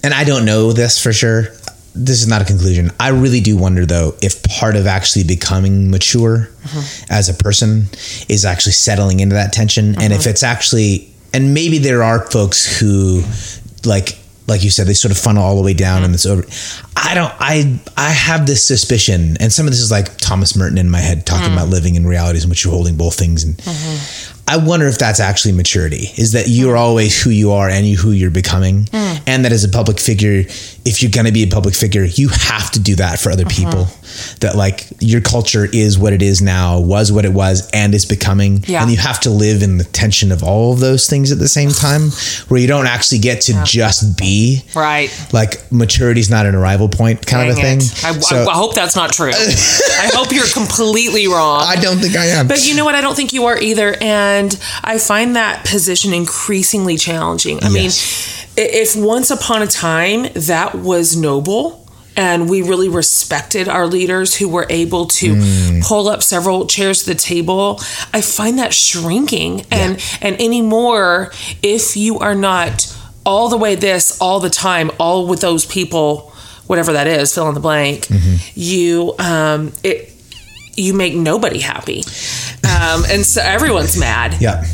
[0.04, 1.48] and I don't know this for sure.
[1.94, 2.90] This is not a conclusion.
[3.00, 7.12] I really do wonder though if part of actually becoming mature mm-hmm.
[7.12, 7.86] as a person
[8.28, 10.02] is actually settling into that tension, mm-hmm.
[10.02, 10.30] and if mm-hmm.
[10.30, 13.22] it's actually, and maybe there are folks who
[13.84, 16.44] like like you said, they sort of funnel all the way down and it's over.
[16.96, 20.78] I don't, I, I have this suspicion, and some of this is like Thomas Merton
[20.78, 21.54] in my head talking mm.
[21.54, 23.44] about living in realities in which you're holding both things.
[23.44, 24.40] And mm-hmm.
[24.48, 26.80] I wonder if that's actually maturity is that you're mm.
[26.80, 28.84] always who you are and you who you're becoming.
[28.84, 29.22] Mm.
[29.26, 30.44] And that as a public figure,
[30.86, 33.44] if you're going to be a public figure, you have to do that for other
[33.44, 33.70] mm-hmm.
[33.70, 33.88] people.
[34.40, 38.06] That like your culture is what it is now, was what it was, and is
[38.06, 38.62] becoming.
[38.66, 38.82] Yeah.
[38.82, 41.48] And you have to live in the tension of all of those things at the
[41.48, 42.10] same time
[42.48, 43.64] where you don't actually get to yeah.
[43.64, 44.62] just be.
[44.74, 45.10] Right.
[45.32, 47.78] Like maturity is not an arrival point kind Dang of a thing.
[48.04, 49.32] I, so, I, I, hope that's not true.
[49.34, 51.62] I hope you're completely wrong.
[51.62, 52.46] I don't think I am.
[52.46, 52.94] But you know what?
[52.94, 53.96] I don't think you are either.
[54.00, 57.58] And I find that position increasingly challenging.
[57.62, 57.74] I yes.
[57.74, 64.34] mean, if once upon a time that was noble, and we really respected our leaders
[64.34, 65.82] who were able to mm.
[65.82, 67.78] pull up several chairs to the table
[68.12, 70.18] i find that shrinking and yeah.
[70.22, 71.30] and anymore
[71.62, 76.32] if you are not all the way this all the time all with those people
[76.66, 78.36] whatever that is fill in the blank mm-hmm.
[78.54, 80.12] you um it
[80.74, 81.98] you make nobody happy
[82.64, 84.64] um and so everyone's mad yeah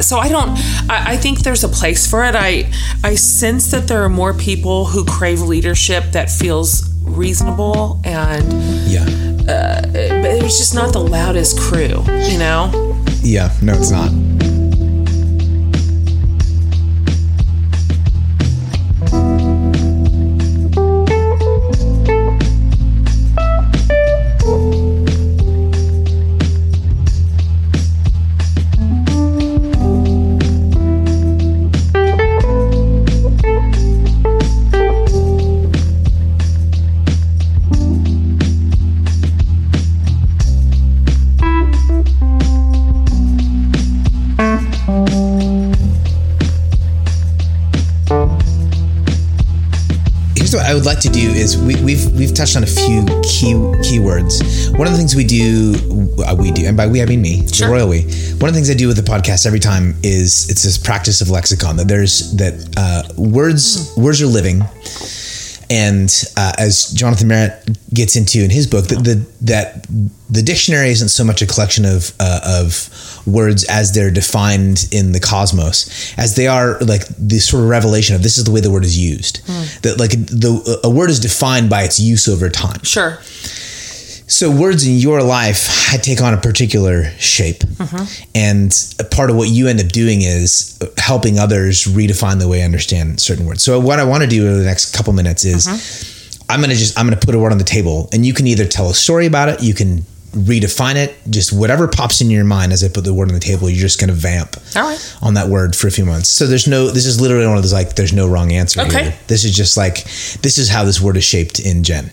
[0.00, 0.50] so I don't.
[0.88, 2.34] I, I, think there's a place for it.
[2.34, 2.70] I
[3.02, 8.52] I sense that there are more people who crave leadership that feels reasonable and
[8.88, 9.04] yeah.
[9.48, 12.70] Uh, but it's just not the loudest crew, you know.
[13.22, 13.50] Yeah.
[13.62, 14.10] No, it's not.
[50.74, 53.54] Would like to do is we, we've we've touched on a few key
[53.86, 54.42] keywords.
[54.76, 55.74] One of the things we do,
[56.26, 57.68] uh, we do, and by we I mean me, Sure.
[57.68, 58.02] the royal we.
[58.02, 61.20] One of the things I do with the podcast every time is it's this practice
[61.20, 64.62] of lexicon that there's that uh, words words are living,
[65.70, 69.86] and uh, as Jonathan Merritt gets into in his book, that the that
[70.28, 75.12] the dictionary isn't so much a collection of uh, of words as they're defined in
[75.12, 78.60] the cosmos, as they are like the sort of revelation of this is the way
[78.60, 79.46] the word is used.
[79.82, 82.82] That like the a word is defined by its use over time.
[82.82, 83.18] Sure.
[84.30, 85.68] So words in your life
[86.02, 88.30] take on a particular shape, mm-hmm.
[88.34, 92.62] and a part of what you end up doing is helping others redefine the way
[92.62, 93.62] I understand certain words.
[93.62, 96.42] So what I want to do over the next couple minutes is mm-hmm.
[96.48, 98.66] I'm gonna just I'm gonna put a word on the table, and you can either
[98.66, 102.72] tell a story about it, you can redefine it, just whatever pops in your mind
[102.72, 103.68] as I put the word on the table.
[103.68, 105.18] You're just gonna vamp right.
[105.20, 106.28] on that word for a few months.
[106.28, 109.02] So there's no, this is literally one of those like, there's no wrong answer Okay.
[109.02, 109.14] here.
[109.26, 110.04] This is just like,
[110.40, 112.12] this is how this word is shaped in Jen.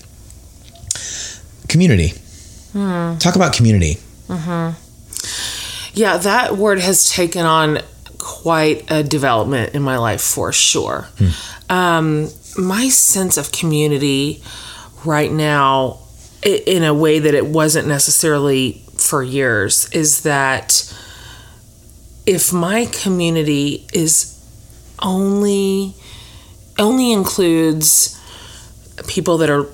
[1.67, 2.13] Community.
[2.73, 3.17] Hmm.
[3.17, 3.97] Talk about community.
[4.27, 4.77] Mm-hmm.
[5.93, 7.79] Yeah, that word has taken on
[8.17, 11.07] quite a development in my life for sure.
[11.17, 11.71] Hmm.
[11.71, 14.41] Um, my sense of community
[15.05, 15.99] right now,
[16.43, 20.93] in a way that it wasn't necessarily for years, is that
[22.25, 24.33] if my community is
[25.01, 25.95] only
[26.79, 28.19] only includes
[29.07, 29.67] people that are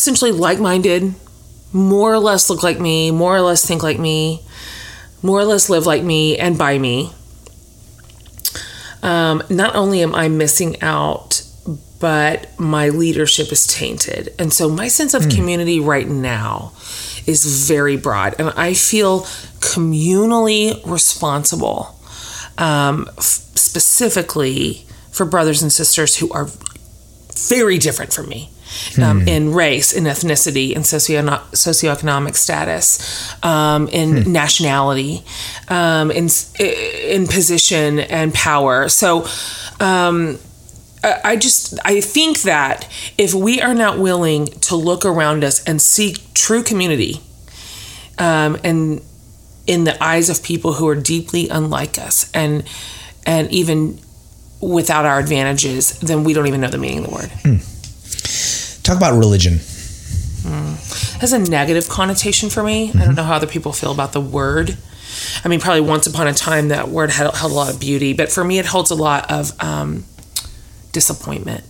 [0.00, 1.14] essentially like-minded,
[1.74, 4.42] more or less look like me, more or less think like me,
[5.22, 7.12] more or less live like me and by me.
[9.02, 11.42] Um, not only am I missing out,
[12.00, 14.32] but my leadership is tainted.
[14.38, 16.72] And so my sense of community right now
[17.26, 18.36] is very broad.
[18.38, 19.20] And I feel
[19.60, 21.94] communally responsible,
[22.56, 26.48] um, f- specifically for brothers and sisters who are
[27.48, 28.50] very different from me
[29.02, 35.22] um, in race, in ethnicity, in socio- socioeconomic status, um, in nationality,
[35.68, 36.28] um, in
[36.58, 38.88] in position and power.
[38.88, 39.26] So.
[39.80, 40.38] Um,
[41.02, 45.80] I just I think that if we are not willing to look around us and
[45.80, 47.22] seek true community,
[48.18, 49.00] um, and
[49.66, 52.64] in the eyes of people who are deeply unlike us, and
[53.24, 53.98] and even
[54.60, 57.60] without our advantages, then we don't even know the meaning of the word.
[58.82, 59.60] Talk about religion.
[61.20, 62.90] has a negative connotation for me.
[62.94, 64.76] I don't know how other people feel about the word.
[65.44, 68.14] I mean, probably once upon a time that word had held a lot of beauty,
[68.14, 70.04] but for me, it holds a lot of um,
[70.92, 71.64] disappointment.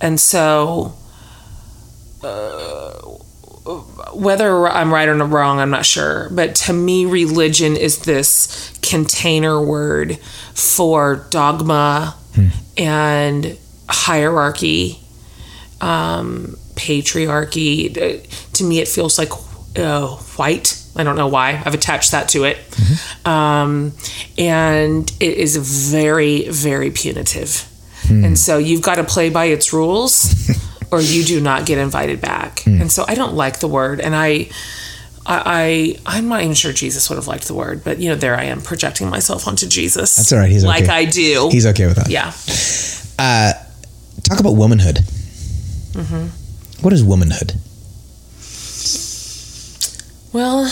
[0.00, 0.94] And so,
[2.22, 2.92] uh,
[4.14, 6.28] whether I'm right or wrong, I'm not sure.
[6.30, 10.18] But to me, religion is this container word
[10.54, 12.16] for dogma
[12.76, 15.00] and hierarchy
[15.80, 17.96] um, patriarchy.
[17.96, 19.30] Uh, To me, it feels like
[19.76, 20.76] uh, white.
[20.96, 21.62] I don't know why.
[21.64, 22.58] I've attached that to it.
[23.24, 23.92] Um,
[24.36, 25.56] and it is
[25.92, 27.66] very, very punitive.
[28.08, 30.34] And so you've got to play by its rules
[30.90, 32.66] or you do not get invited back.
[32.66, 34.00] And so I don't like the word.
[34.00, 34.48] And I.
[35.26, 35.42] I,
[36.06, 38.34] I I'm not even sure Jesus would have liked the word, but you know, there
[38.36, 40.16] I am projecting myself onto Jesus.
[40.16, 40.50] That's all right.
[40.50, 40.92] He's like okay.
[40.92, 41.50] I do.
[41.52, 42.08] He's okay with that.
[42.08, 42.32] yeah.
[44.22, 45.00] Talk about womanhood.
[46.82, 47.54] What is womanhood?
[50.32, 50.70] Well,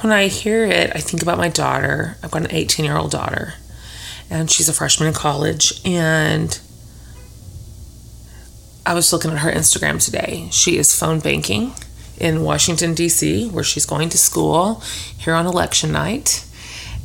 [0.00, 2.16] when I hear it, I think about my daughter.
[2.22, 3.54] I've got an 18 year old daughter,
[4.30, 5.80] and she's a freshman in college.
[5.84, 6.58] And
[8.86, 10.48] I was looking at her Instagram today.
[10.50, 11.74] She is phone banking
[12.18, 14.82] in Washington, D.C., where she's going to school
[15.18, 16.44] here on election night.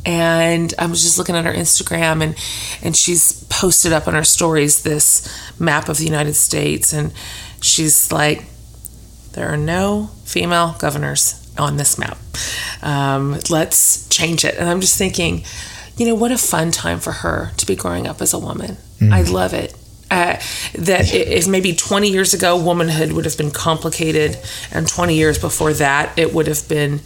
[0.05, 2.35] And I was just looking at her Instagram, and,
[2.81, 5.27] and she's posted up on her stories this
[5.59, 6.91] map of the United States.
[6.93, 7.13] And
[7.61, 8.45] she's like,
[9.31, 12.17] there are no female governors on this map.
[12.81, 14.55] Um, let's change it.
[14.57, 15.43] And I'm just thinking,
[15.97, 18.77] you know, what a fun time for her to be growing up as a woman.
[19.01, 19.73] I love it.
[20.11, 20.37] Uh,
[20.75, 24.37] that if maybe 20 years ago, womanhood would have been complicated,
[24.71, 27.01] and 20 years before that, it would have been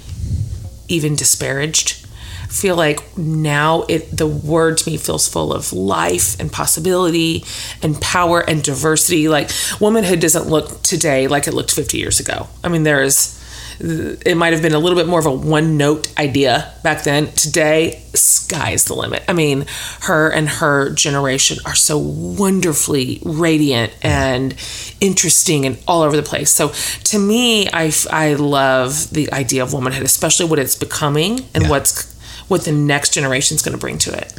[0.87, 2.06] even disparaged.
[2.49, 7.43] Feel like now it the word to me feels full of life and possibility
[7.83, 9.27] and power and diversity.
[9.27, 12.47] Like womanhood doesn't look today like it looked 50 years ago.
[12.63, 13.33] I mean, there is
[13.79, 17.31] it might have been a little bit more of a one note idea back then.
[17.33, 19.23] Today, sky's the limit.
[19.27, 19.65] I mean,
[20.01, 24.55] her and her generation are so wonderfully radiant and
[24.99, 26.49] interesting and all over the place.
[26.49, 26.69] So
[27.03, 31.69] to me, I, I love the idea of womanhood, especially what it's becoming and Yeah.
[31.69, 32.16] what's
[32.47, 34.33] what the next generation is going to bring to it.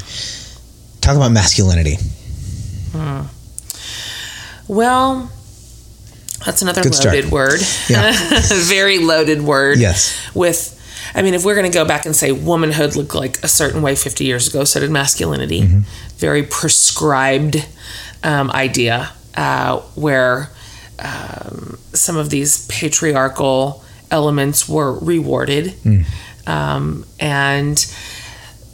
[1.01, 1.97] Talk about masculinity.
[4.67, 5.31] Well,
[6.45, 7.15] That's another Good start.
[7.15, 7.61] loaded word.
[7.89, 8.13] Yeah.
[8.69, 9.79] Very loaded word.
[9.79, 10.15] Yes.
[10.35, 10.75] With,
[11.15, 13.83] I mean, if we're going to go back and say womanhood looked like a certain
[13.83, 15.63] way 50 years ago, so did masculinity.
[15.63, 15.81] Mm-hmm.
[16.19, 17.67] Very prescribed
[18.23, 20.51] um, idea uh, where
[20.99, 25.67] um, some of these patriarchal elements were rewarded.
[25.85, 26.05] Mm.
[26.49, 27.85] Um, and,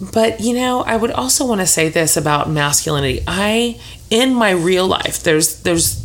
[0.01, 3.23] but you know, I would also want to say this about masculinity.
[3.27, 6.05] I, in my real life, there's, there's,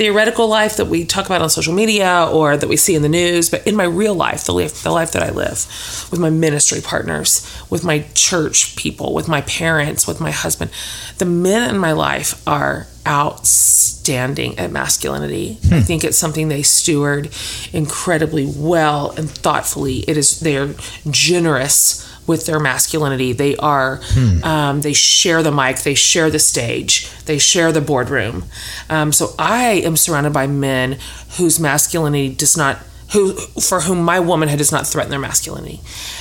[0.00, 3.08] theoretical life that we talk about on social media or that we see in the
[3.08, 5.66] news, but in my real life, the life, the life that I live
[6.10, 10.70] with my ministry partners, with my church people, with my parents, with my husband,
[11.18, 15.58] the men in my life are outstanding at masculinity.
[15.70, 17.30] I think it's something they steward
[17.72, 19.98] incredibly well and thoughtfully.
[20.00, 20.74] It is they're
[21.10, 23.32] generous with their masculinity.
[23.32, 24.00] They are,
[24.44, 28.44] um, they share the mic, they share the stage, they share the boardroom.
[28.88, 30.98] Um, so I am surrounded by men
[31.38, 32.78] whose masculinity does not,
[33.12, 35.80] who for whom my womanhood does not threaten their masculinity,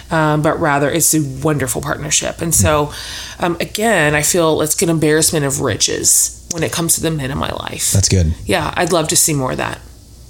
[0.09, 2.41] um, but rather it's a wonderful partnership.
[2.41, 2.91] And so,
[3.39, 7.31] um, again, I feel it's an embarrassment of riches when it comes to the men
[7.31, 7.91] in my life.
[7.91, 8.33] That's good.
[8.45, 9.79] yeah, I'd love to see more of that.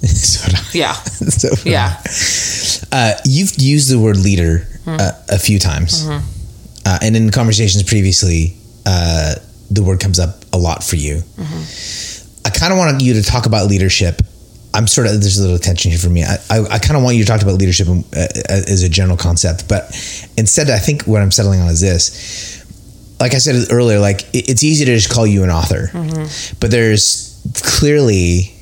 [0.00, 0.92] so, Yeah,
[1.40, 2.00] so yeah,
[2.92, 4.96] Uh, you've used the word leader Hmm.
[4.98, 6.24] uh, a few times, Mm-hmm.
[6.86, 8.56] uh, and in conversations previously,
[8.86, 9.34] uh,
[9.70, 11.16] the word comes up a lot for you.
[11.36, 12.46] Mm-hmm.
[12.46, 14.22] I kind of want you to talk about leadership.
[14.72, 16.24] I'm sort of there's a little tension here for me.
[16.24, 18.88] I, I, I kind of want you to talk about leadership um, uh, as a
[18.88, 19.84] general concept, but
[20.38, 22.49] instead, I think what I'm settling on is this.
[23.20, 26.56] Like I said earlier, like it- it's easy to just call you an author, Mm-hmm.
[26.60, 28.54] but there's clearly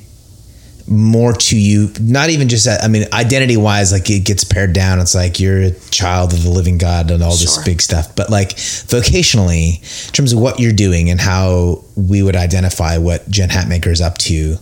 [0.91, 4.73] more to you not even just that i mean identity wise like it gets pared
[4.73, 4.99] down.
[4.99, 8.31] It's like you're a child of the living god and all this big stuff but
[8.31, 13.49] like vocationally in terms of what you're doing and how we would identify what jen
[13.49, 14.55] hatmaker is up to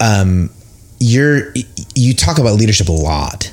[0.00, 0.50] um
[1.00, 1.54] you're
[1.94, 3.50] you talk about leadership a lot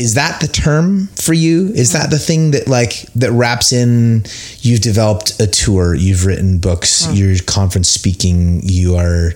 [0.00, 1.68] is that the term for you?
[1.68, 4.24] Is that the thing that like that wraps in
[4.60, 7.16] you've developed a tour you've written books mm-hmm.
[7.16, 9.32] you're conference speaking you are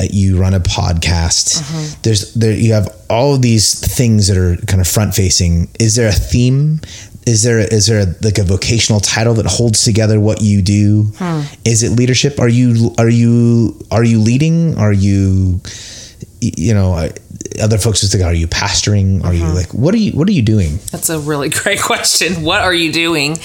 [0.00, 1.60] uh, you run a podcast.
[1.60, 2.00] Mm-hmm.
[2.02, 5.96] There's there you have all of these things that are kind of front facing is
[5.96, 6.80] there a theme?
[7.26, 11.12] Is there is there like a vocational title that holds together what you do?
[11.16, 11.42] Hmm.
[11.64, 12.40] Is it leadership?
[12.40, 14.78] Are you are you are you leading?
[14.78, 15.60] Are you
[16.40, 17.08] you know uh,
[17.62, 20.32] other folks just think are you pastoring are you like what are you what are
[20.32, 22.42] you doing That's a really great question.
[22.42, 23.38] What are you doing?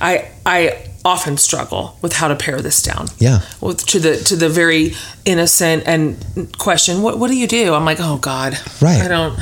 [0.00, 3.06] I I often struggle with how to pare this down.
[3.18, 3.40] Yeah.
[3.60, 6.16] With, to the to the very innocent and
[6.58, 7.74] question, what what do you do?
[7.74, 8.58] I'm like, oh God.
[8.80, 9.00] Right.
[9.02, 9.38] I don't.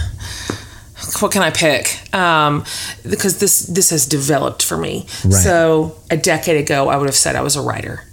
[1.21, 2.15] What can I pick?
[2.15, 2.65] Um,
[3.09, 5.07] because this this has developed for me.
[5.25, 5.33] Right.
[5.33, 8.05] So a decade ago, I would have said I was a writer,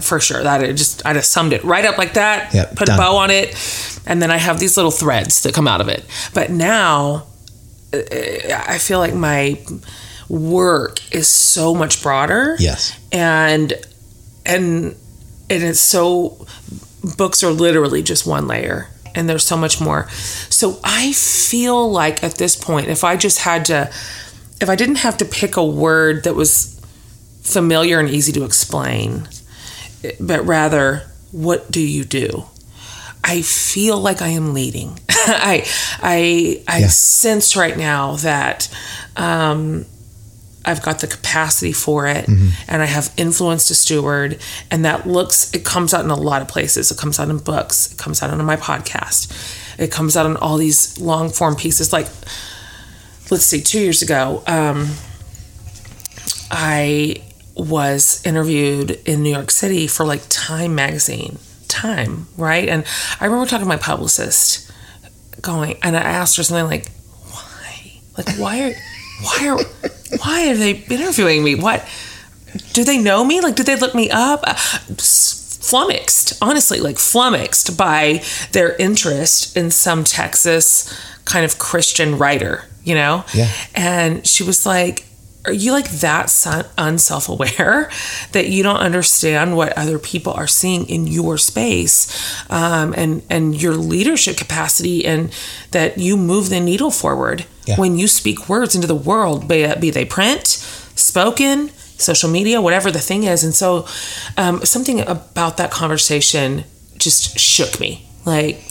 [0.00, 0.42] for sure.
[0.42, 2.54] That it just I'd have summed it right up like that.
[2.54, 2.98] Yep, put done.
[2.98, 3.54] a bow on it,
[4.06, 6.04] and then I have these little threads that come out of it.
[6.34, 7.26] But now
[7.92, 7.98] uh,
[8.68, 9.60] I feel like my
[10.28, 12.56] work is so much broader.
[12.58, 13.72] yes And
[14.46, 14.94] and
[15.50, 16.46] and it's so
[17.16, 20.08] books are literally just one layer and there's so much more.
[20.48, 23.90] So I feel like at this point if I just had to
[24.60, 26.80] if I didn't have to pick a word that was
[27.42, 29.26] familiar and easy to explain,
[30.20, 32.44] but rather what do you do?
[33.22, 34.98] I feel like I am leading.
[35.10, 35.66] I
[36.02, 36.88] I I Yeah.
[36.88, 38.68] sense right now that
[39.16, 39.84] um,
[40.64, 44.38] I've got the capacity for it, and I have influence to steward,
[44.70, 46.90] and that looks it comes out in a lot of places.
[46.90, 47.92] It comes out in books.
[47.92, 49.30] It comes out in my podcast.
[49.78, 51.92] It comes out in all these long form pieces.
[51.92, 52.06] Like,
[53.30, 54.88] let's see, two years ago, um,
[56.50, 57.22] I
[57.62, 61.38] was interviewed in New York City for like Time magazine.
[61.68, 62.68] Time, right?
[62.68, 62.84] And
[63.20, 64.70] I remember talking to my publicist,
[65.40, 66.90] going, and I asked her something like,
[67.30, 68.00] "Why?
[68.18, 68.74] Like, why are,
[69.22, 71.54] why are, why are they interviewing me?
[71.54, 71.86] What?
[72.72, 73.40] Do they know me?
[73.40, 74.54] Like, did they look me up?" Uh,
[75.60, 80.92] Flummoxed, honestly, like flummoxed by their interest in some Texas
[81.26, 83.24] kind of Christian writer, you know?
[83.34, 83.52] Yeah.
[83.74, 85.04] And she was like,
[85.46, 86.30] Are you like that
[86.76, 87.90] unself aware
[88.32, 92.06] that you don't understand what other people are seeing in your space
[92.50, 95.32] um, and, and your leadership capacity and
[95.70, 97.76] that you move the needle forward Yeah.
[97.76, 100.46] when you speak words into the world, be, it- be they print,
[100.94, 103.42] spoken, social media, whatever the thing is?
[103.42, 103.86] And so
[104.36, 106.64] um, something about that conversation
[106.98, 108.06] just shook me.
[108.26, 108.62] Like,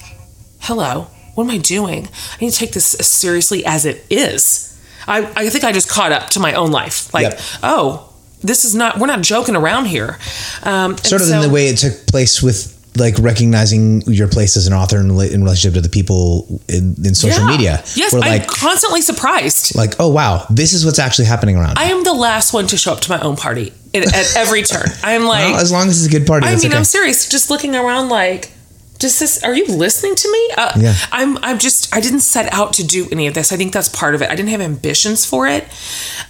[0.59, 2.07] hello, what am I doing?
[2.07, 4.68] I need to take this as seriously as it is.
[5.09, 7.13] I, I think I just caught up to my own life.
[7.13, 7.39] Like, Yep.
[7.63, 10.17] oh, this is not, we're not joking around here.
[10.63, 14.57] Um, sort of so- in the way it took place with like recognizing your place
[14.57, 17.47] as an author in, in relationship to the people in, in social Yeah.
[17.49, 17.83] media.
[17.95, 19.75] Yes, We're I'm like, constantly surprised.
[19.75, 21.77] like, oh wow, this is what's actually happening around.
[21.79, 24.63] I am the last one to show up to my own party at, at every
[24.63, 24.87] turn.
[25.03, 26.75] I'm like, well, as long as it's a good party, I mean, okay.
[26.75, 27.29] I'm serious.
[27.29, 28.51] Just looking around, like,
[28.99, 29.43] does this?
[29.43, 30.49] Are you listening to me?
[30.57, 30.93] Uh, Yeah.
[31.11, 31.37] I'm.
[31.41, 31.95] I'm just.
[31.95, 33.51] I didn't set out to do any of this.
[33.51, 34.29] I think that's part of it.
[34.29, 35.65] I didn't have ambitions for it,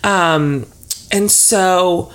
[0.04, 0.66] um,
[1.12, 2.12] and so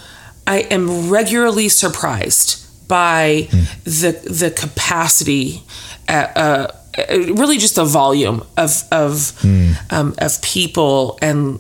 [0.47, 3.49] I am regularly surprised by
[3.85, 5.63] the the capacity.
[6.09, 9.33] Uh, uh, uh, really, just the volume of of
[9.91, 11.59] um, of people and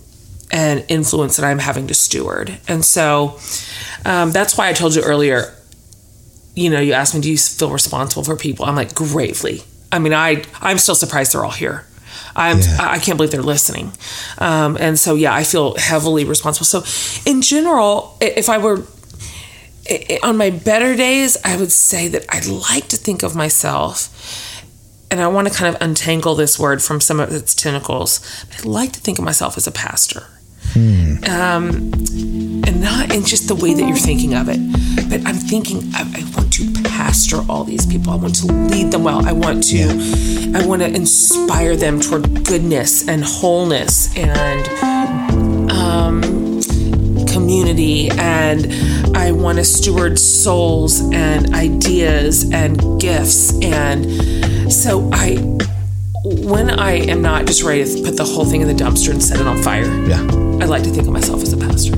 [0.52, 3.38] and influence that I'm having to steward, and so
[4.04, 5.52] um, that's why I told you earlier
[6.54, 8.64] you know, you asked me, do you feel responsible for people?
[8.66, 9.62] I'm like, gravely.
[9.92, 11.86] I mean, I I'm still surprised they're all here.
[12.36, 12.76] I'm Yeah.
[12.80, 13.92] I can't believe they're listening.
[14.38, 16.66] Um, and so yeah, I feel heavily responsible.
[16.66, 16.82] So
[17.30, 18.82] in general, if I were
[19.90, 23.34] i- i- on my better days, I would say that I'd like to think of
[23.36, 24.08] myself
[25.10, 28.20] and I want to kind of untangle this word from some of its tentacles.
[28.58, 30.26] I'd like to think of myself as a pastor.
[30.76, 31.92] Um,
[32.66, 34.58] and not in just the way that you're thinking of it,
[35.08, 38.12] but I'm thinking I, I want to pastor all these people.
[38.12, 39.24] I want to lead them well.
[39.26, 44.68] I want to, I want to inspire them toward goodness and wholeness and
[45.70, 46.22] um,
[47.26, 48.10] community.
[48.10, 48.72] And
[49.16, 53.52] I want to steward souls and ideas and gifts.
[53.62, 55.36] And so I,
[56.24, 59.22] when I am not just ready to put the whole thing in the dumpster and
[59.22, 60.20] set it on fire, yeah.
[60.62, 61.92] I like to think of myself as a pastor.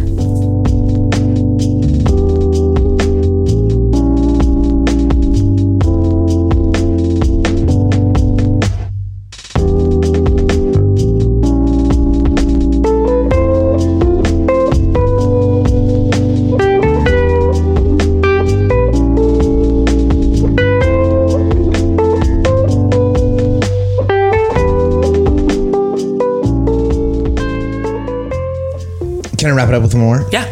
[29.47, 30.29] Can I wrap it up with more?
[30.33, 30.45] Yeah.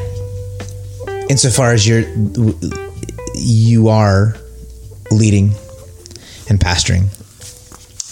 [1.28, 2.04] Insofar as you're,
[3.34, 4.36] you are
[5.10, 5.50] leading
[6.48, 7.08] and pastoring.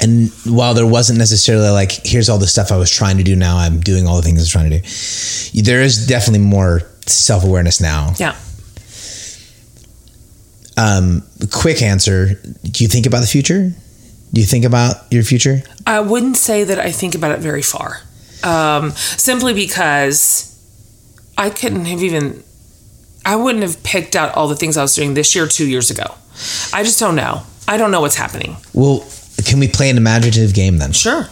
[0.03, 3.37] And while there wasn't necessarily like, here's all the stuff I was trying to do
[3.37, 5.63] now, I'm doing all the things I was trying to do.
[5.63, 8.15] There is definitely more self awareness now.
[8.19, 8.37] Yeah.
[10.77, 11.23] Um,
[11.53, 13.73] quick answer Do you think about the future?
[14.33, 15.63] Do you think about your future?
[15.87, 18.01] I wouldn't say that I think about it very far.
[18.43, 20.52] Um, simply because
[21.39, 22.43] I couldn't have even,
[23.25, 25.91] I wouldn't have picked out all the things I was doing this year, two years
[25.91, 26.15] ago.
[26.73, 27.43] I just don't know.
[27.69, 28.57] I don't know what's happening.
[28.75, 29.05] Well,
[29.45, 30.93] can we play an imaginative game then?
[30.93, 31.23] Sure.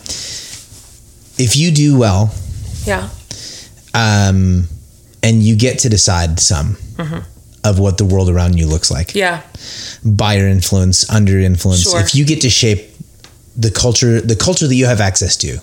[1.39, 2.33] If you do well,
[2.87, 3.09] Yeah.
[3.95, 4.69] um,
[5.23, 6.77] and you get to decide some
[7.65, 9.43] of what the world around you looks like Yeah.
[10.05, 12.01] by your influence, under your influence, Sure.
[12.01, 12.95] if you get to shape
[13.57, 15.59] the culture, the culture that you have access to,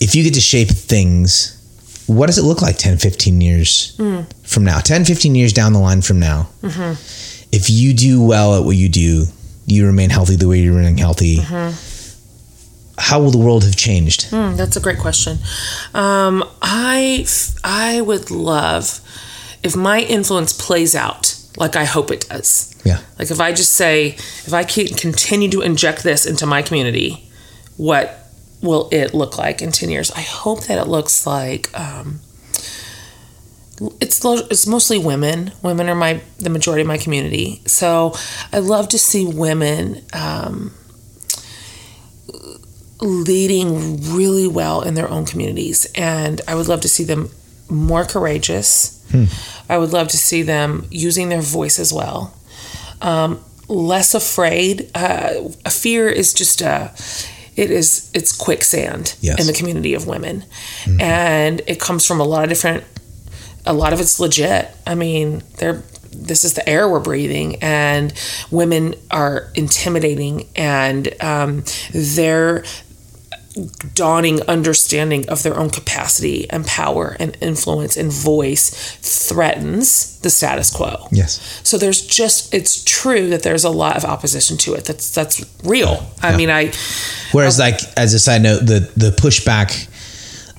[0.00, 1.52] if you get to shape things,
[2.10, 3.96] what does it look like 10, 15 years
[4.42, 4.78] from now?
[4.80, 6.48] 10, 15 years down the line from now,
[7.52, 9.26] if you do well at what you do,
[9.66, 11.36] you remain healthy the way you're remaining healthy.
[12.98, 14.28] How will the world have changed?
[14.30, 15.38] Hmm, that's a great question.
[15.94, 17.26] Um, I
[17.64, 19.00] I would love
[19.62, 22.74] if my influence plays out like I hope it does.
[22.84, 23.00] Yeah.
[23.18, 27.30] Like if I just say, if I can continue to inject this into my community,
[27.76, 28.19] what
[28.62, 30.10] will it look like in 10 years?
[30.12, 32.20] I hope that it looks like um,
[34.00, 35.52] it's lo- it's mostly women.
[35.62, 37.62] Women are my the majority of my community.
[37.66, 38.14] So
[38.52, 40.72] I love to see women um,
[43.00, 47.30] leading really well in their own communities, and I would love to see them
[47.68, 48.96] more courageous.
[49.68, 52.34] I would love to see them using their voice as well.
[53.00, 54.90] Um, less afraid.
[54.94, 56.92] Uh, fear is just a.
[57.60, 59.38] It is it's quicksand Yes.
[59.40, 60.44] in the community of women,
[61.00, 62.84] and it comes from a lot of different.
[63.66, 64.68] A lot of it's legit.
[64.86, 65.82] I mean, they're.
[66.12, 68.12] This is the air we're breathing, and
[68.50, 72.64] women are intimidating, and um, their
[73.94, 78.70] dawning understanding of their own capacity and power and influence and voice
[79.00, 81.08] threatens the status quo.
[81.10, 81.60] Yes.
[81.64, 84.84] So there's just it's true that there's a lot of opposition to it.
[84.84, 86.06] That's that's real.
[86.22, 86.36] I Yeah.
[86.36, 86.72] mean, I
[87.32, 89.88] Whereas, like as a side note, the the pushback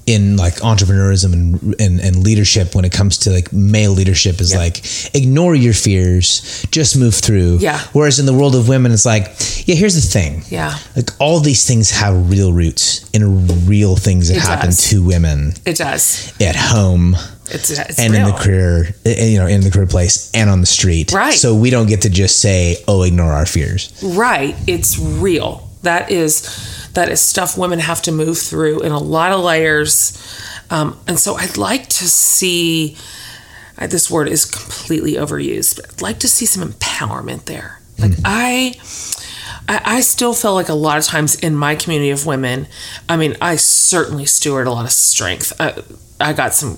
[0.07, 4.51] in like entrepreneurism and, and and leadership when it comes to like male leadership is
[4.51, 4.57] Yeah.
[4.59, 4.83] like
[5.15, 7.57] ignore your fears, just move through.
[7.59, 7.79] Yeah.
[7.93, 9.25] Whereas in the world of women, it's like,
[9.67, 10.43] yeah, here's the thing.
[10.49, 10.77] Yeah.
[10.95, 13.21] Like all these things have real roots in
[13.67, 14.89] real things that It happen does.
[14.89, 16.33] to women it does.
[16.41, 17.15] at home
[17.51, 18.27] It's, it's and real.
[18.27, 21.11] in the career, eh, you know, in the career place and on the street.
[21.11, 21.33] Right.
[21.33, 24.55] So we don't get to just say, "Oh, ignore our fears." Right.
[24.67, 25.67] It's real.
[25.83, 30.17] That is that is stuff women have to move through in a lot of layers.
[30.69, 32.97] Um, and so I'd like to see
[33.77, 37.81] uh, this word is completely overused, but I'd like to see some empowerment there.
[37.97, 38.75] Like I
[39.67, 42.67] I, I still feel like a lot of times in my community of women,
[43.07, 45.53] I mean, I certainly steward a lot of strength.
[45.59, 45.81] I,
[46.19, 46.77] I got some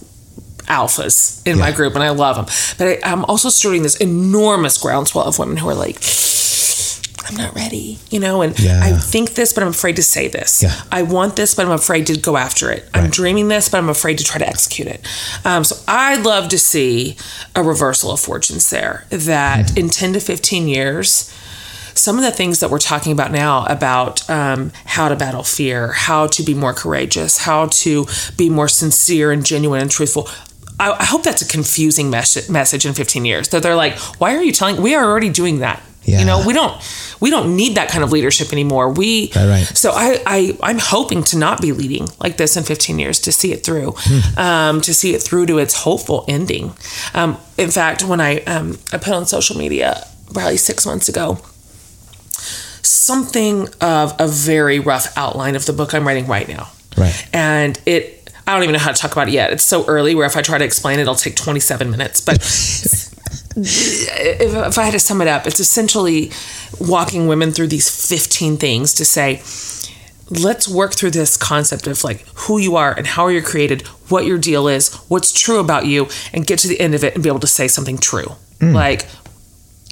[0.67, 2.45] alphas in my group and I love them.
[2.77, 5.97] But I, I'm also stewarding this enormous groundswell of women who are like,
[7.33, 8.79] I'm not ready, you know, and Yeah.
[8.83, 10.61] I think this, but I'm afraid to say this.
[10.63, 10.73] Yeah.
[10.91, 12.87] I want this, but I'm afraid to go after it.
[12.93, 15.01] I'm dreaming this, but I'm afraid to try to execute it.
[15.43, 17.17] Um, so I'd love to see
[17.55, 19.05] a reversal of fortunes there.
[19.09, 19.77] That Hmm.
[19.79, 21.29] in 10 to 15 years,
[21.95, 25.91] some of the things that we're talking about now about um, how to battle fear,
[25.93, 28.07] how to be more courageous, how to
[28.37, 30.27] be more sincere and genuine and truthful.
[30.79, 34.35] I, I hope that's a confusing mes- message in 15 years that they're like, why
[34.35, 34.81] are you telling?
[34.81, 35.81] We are already doing that.
[36.05, 36.19] Yeah.
[36.19, 36.73] You know, we don't
[37.21, 38.89] we don't need that kind of leadership anymore.
[38.89, 39.63] We Right, right.
[39.77, 43.31] so I, I I'm hoping to not be leading like this in 15 years to
[43.31, 44.39] see it through, Hmm.
[44.39, 46.73] um, to see it through to its hopeful ending.
[47.13, 51.37] Um, in fact, when I um, I put on social media probably six months ago
[52.85, 56.69] something of a very rough outline of the book I'm writing right now.
[56.97, 57.27] Right.
[57.33, 59.53] And it I don't even know how to talk about it yet.
[59.53, 62.19] It's so early where if I try to explain it, it'll take 27 minutes.
[62.19, 62.41] But
[63.55, 66.31] if, if I had to sum it up, it's essentially
[66.79, 69.41] walking women through these 15 things to say,
[70.29, 74.25] let's work through this concept of like who you are and how you're created, what
[74.25, 77.23] your deal is, what's true about you, and get to the end of it and
[77.23, 78.27] be able to say something true.
[78.59, 78.73] Mm.
[78.73, 79.05] Like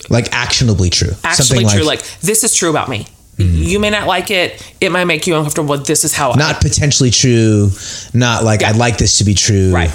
[0.10, 1.14] Like actionably true.
[1.24, 1.84] actually true.
[1.84, 3.08] Like, this is true about me.
[3.38, 3.58] Mm.
[3.58, 4.62] You may not like it.
[4.82, 5.78] It might make you uncomfortable.
[5.78, 7.70] But this is how I not potentially true.
[8.14, 9.72] Not like I'd like this to be true.
[9.72, 9.90] Right.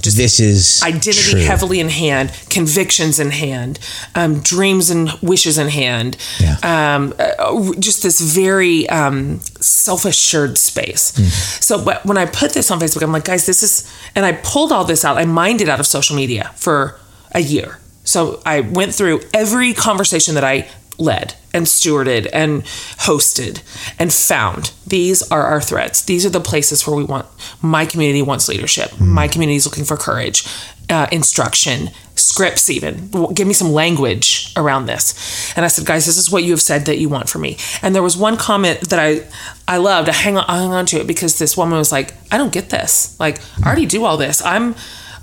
[0.00, 1.40] Just this is identity true.
[1.40, 3.78] heavily in hand, convictions in hand,
[4.14, 6.16] um, dreams and wishes in hand.
[6.38, 6.56] Yeah.
[6.62, 11.16] Um, uh, just this very um, self assured space.
[11.16, 11.24] Hmm.
[11.60, 14.32] So, but when I put this on Facebook, I'm like, guys, this is, and I
[14.32, 15.16] pulled all this out.
[15.18, 16.98] I mined it out of social media for
[17.32, 17.78] a year.
[18.04, 20.68] So I went through every conversation that I
[20.98, 22.62] led and stewarded and
[23.06, 23.62] hosted
[23.98, 26.02] and found these are our threats.
[26.02, 27.26] These are the places where we want
[27.62, 29.00] my community wants leadership.
[29.00, 30.44] My community is looking for courage,
[30.90, 33.10] uh, instruction, scripts, even.
[33.32, 35.54] Give me some language around this.
[35.56, 37.56] And I said, guys, this is what you have said that you want for me.
[37.82, 39.26] And there was one comment that I
[39.66, 40.08] I loved.
[40.08, 42.52] I hang on, I hung on to it because this woman was like, I don't
[42.52, 43.18] get this.
[43.20, 44.42] Like, I already do all this.
[44.42, 44.74] I'm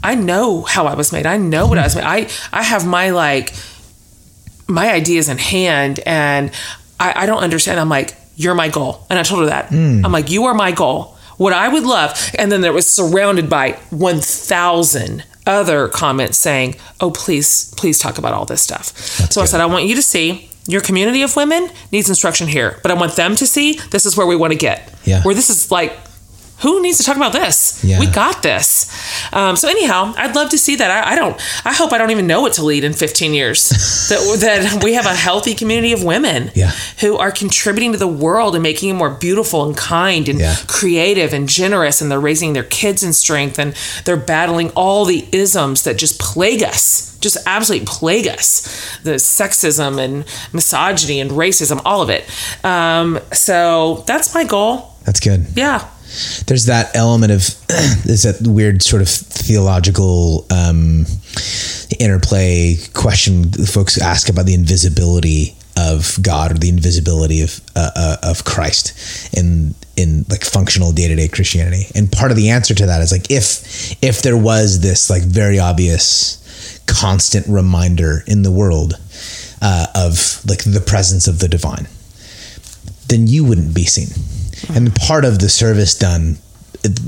[0.03, 1.25] I know how I was made.
[1.25, 2.03] I know what I was made.
[2.03, 3.53] I I have my like
[4.67, 6.51] my ideas in hand and
[6.99, 7.79] I, I don't understand.
[7.79, 9.05] I'm like, you're my goal.
[9.09, 9.69] And I told her that.
[9.69, 10.05] Hmm.
[10.05, 11.15] I'm like, you are my goal.
[11.37, 12.17] What I would love.
[12.37, 18.33] And then there was surrounded by 1,000 other comments saying, oh, please, please talk about
[18.33, 18.97] all this stuff.
[19.31, 22.79] so I said, I want you to see your community of women needs instruction here,
[22.81, 24.91] but I want them to see this is where we want to get.
[25.03, 25.21] Yeah.
[25.23, 25.95] Where this is like,
[26.61, 27.83] who needs to talk about this?
[27.83, 27.99] Yeah.
[27.99, 28.89] We got this.
[29.33, 30.89] Um, so anyhow, I'd love to see that.
[30.89, 31.39] I, I don't.
[31.65, 33.69] I hope I don't even know what to lead in 15 years.
[34.09, 36.71] that that we have a healthy community of women Yeah.
[37.01, 40.55] who are contributing to the world and making it more beautiful and kind and Yeah.
[40.67, 41.99] creative and generous.
[42.01, 43.75] And they're raising their kids in strength and
[44.05, 47.17] they're battling all the isms that just plague us.
[47.19, 48.97] Just absolutely plague us.
[49.03, 52.23] The sexism and misogyny and racism, all of it.
[52.63, 54.93] Um, so that's my goal.
[55.05, 55.47] That's good.
[55.55, 55.87] Yeah.
[56.47, 57.41] There's that element of
[58.05, 61.05] there's that weird sort of theological um,
[61.99, 68.17] interplay question folks ask about the invisibility of God or the invisibility of uh, uh,
[68.23, 71.87] of Christ in in like functional day to day Christianity.
[71.95, 75.23] And part of the answer to that is like if if there was this like
[75.23, 76.41] very obvious
[76.87, 78.93] constant reminder in the world
[79.61, 81.87] uh, of like the presence of the divine,
[83.07, 84.09] then you wouldn't be seen.
[84.73, 86.37] And part of the service done,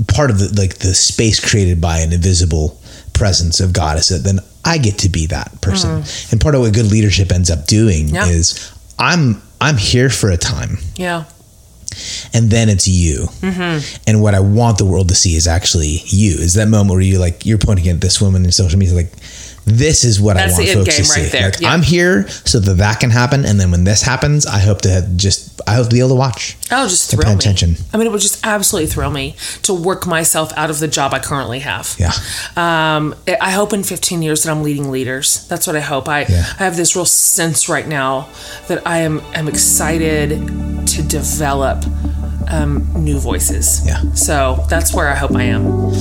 [0.07, 2.79] part of the like the space created by an invisible
[3.13, 6.03] presence of God is that then I get to be that person.
[6.31, 8.27] And part of what good leadership ends up doing Yeah.
[8.27, 11.23] is I'm I'm here for a time Yeah.
[12.33, 13.27] and then it's you.
[13.41, 14.01] Mm-hmm.
[14.07, 16.35] And what I want the world to see is actually you.
[16.37, 19.11] Is that moment where you like you're pointing at this woman in social media like
[19.67, 21.21] this is what That's I want folks to see.
[21.37, 21.61] right.
[21.61, 21.63] Like.
[21.71, 25.07] I'm here so that that can happen, and then when this happens, I hope to
[25.15, 26.55] just I hope to be able to watch.
[26.71, 27.35] Oh, just thrill pay me.
[27.35, 27.75] attention.
[27.93, 31.13] I mean, it would just absolutely thrill me to work myself out of the job
[31.13, 31.95] I currently have.
[31.99, 32.11] Yeah.
[32.55, 35.47] Um, I I hope in 15 years that I'm leading leaders.
[35.47, 36.07] That's what I hope.
[36.07, 36.45] I, Yeah.
[36.59, 38.29] I have this real sense right now
[38.67, 40.29] that I am am excited
[40.87, 41.83] to develop
[42.49, 43.85] um, new voices.
[43.85, 44.01] Yeah.
[44.13, 45.91] So that's where I hope I am.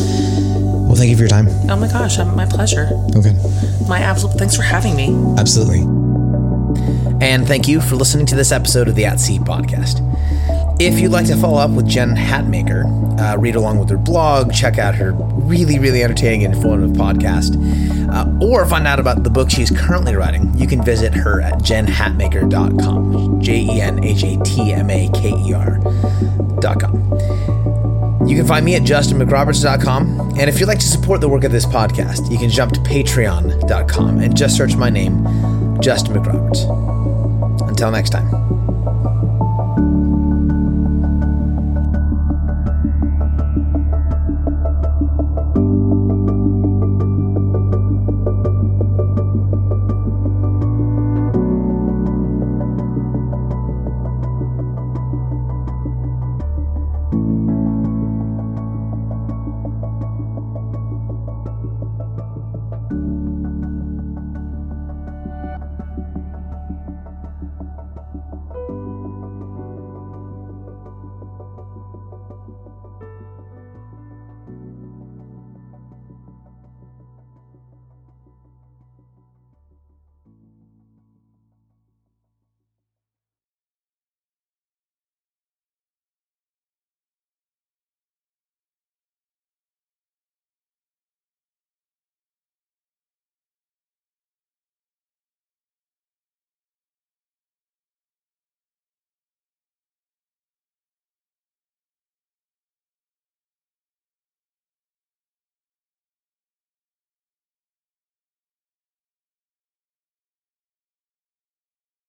[0.97, 1.49] Well, Well, thank you for your time.
[1.71, 2.89] Oh my gosh, um, my pleasure.
[3.15, 3.35] Okay.
[3.87, 5.09] My absolute thanks for having me.
[5.39, 5.81] Absolutely.
[7.21, 10.01] And thank you for listening to this episode of the At Sea podcast.
[10.81, 14.53] If you'd like to follow up with Jen Hatmaker, uh, read along with her blog,
[14.55, 17.57] check out her really, really entertaining and informative podcast,
[18.11, 21.55] uh, or find out about the book she's currently writing, you can visit her at
[21.59, 23.41] jenhatmaker.com.
[23.43, 27.16] J E N H A T M A K E R.com.
[28.29, 30.21] You can find me at justinmcroberts.com.
[30.39, 32.81] And if you'd like to support the work of this podcast, you can jump to
[32.81, 35.25] patreon.com and just search my name,
[35.81, 37.69] Justin McRoberts.
[37.69, 38.46] Until next time.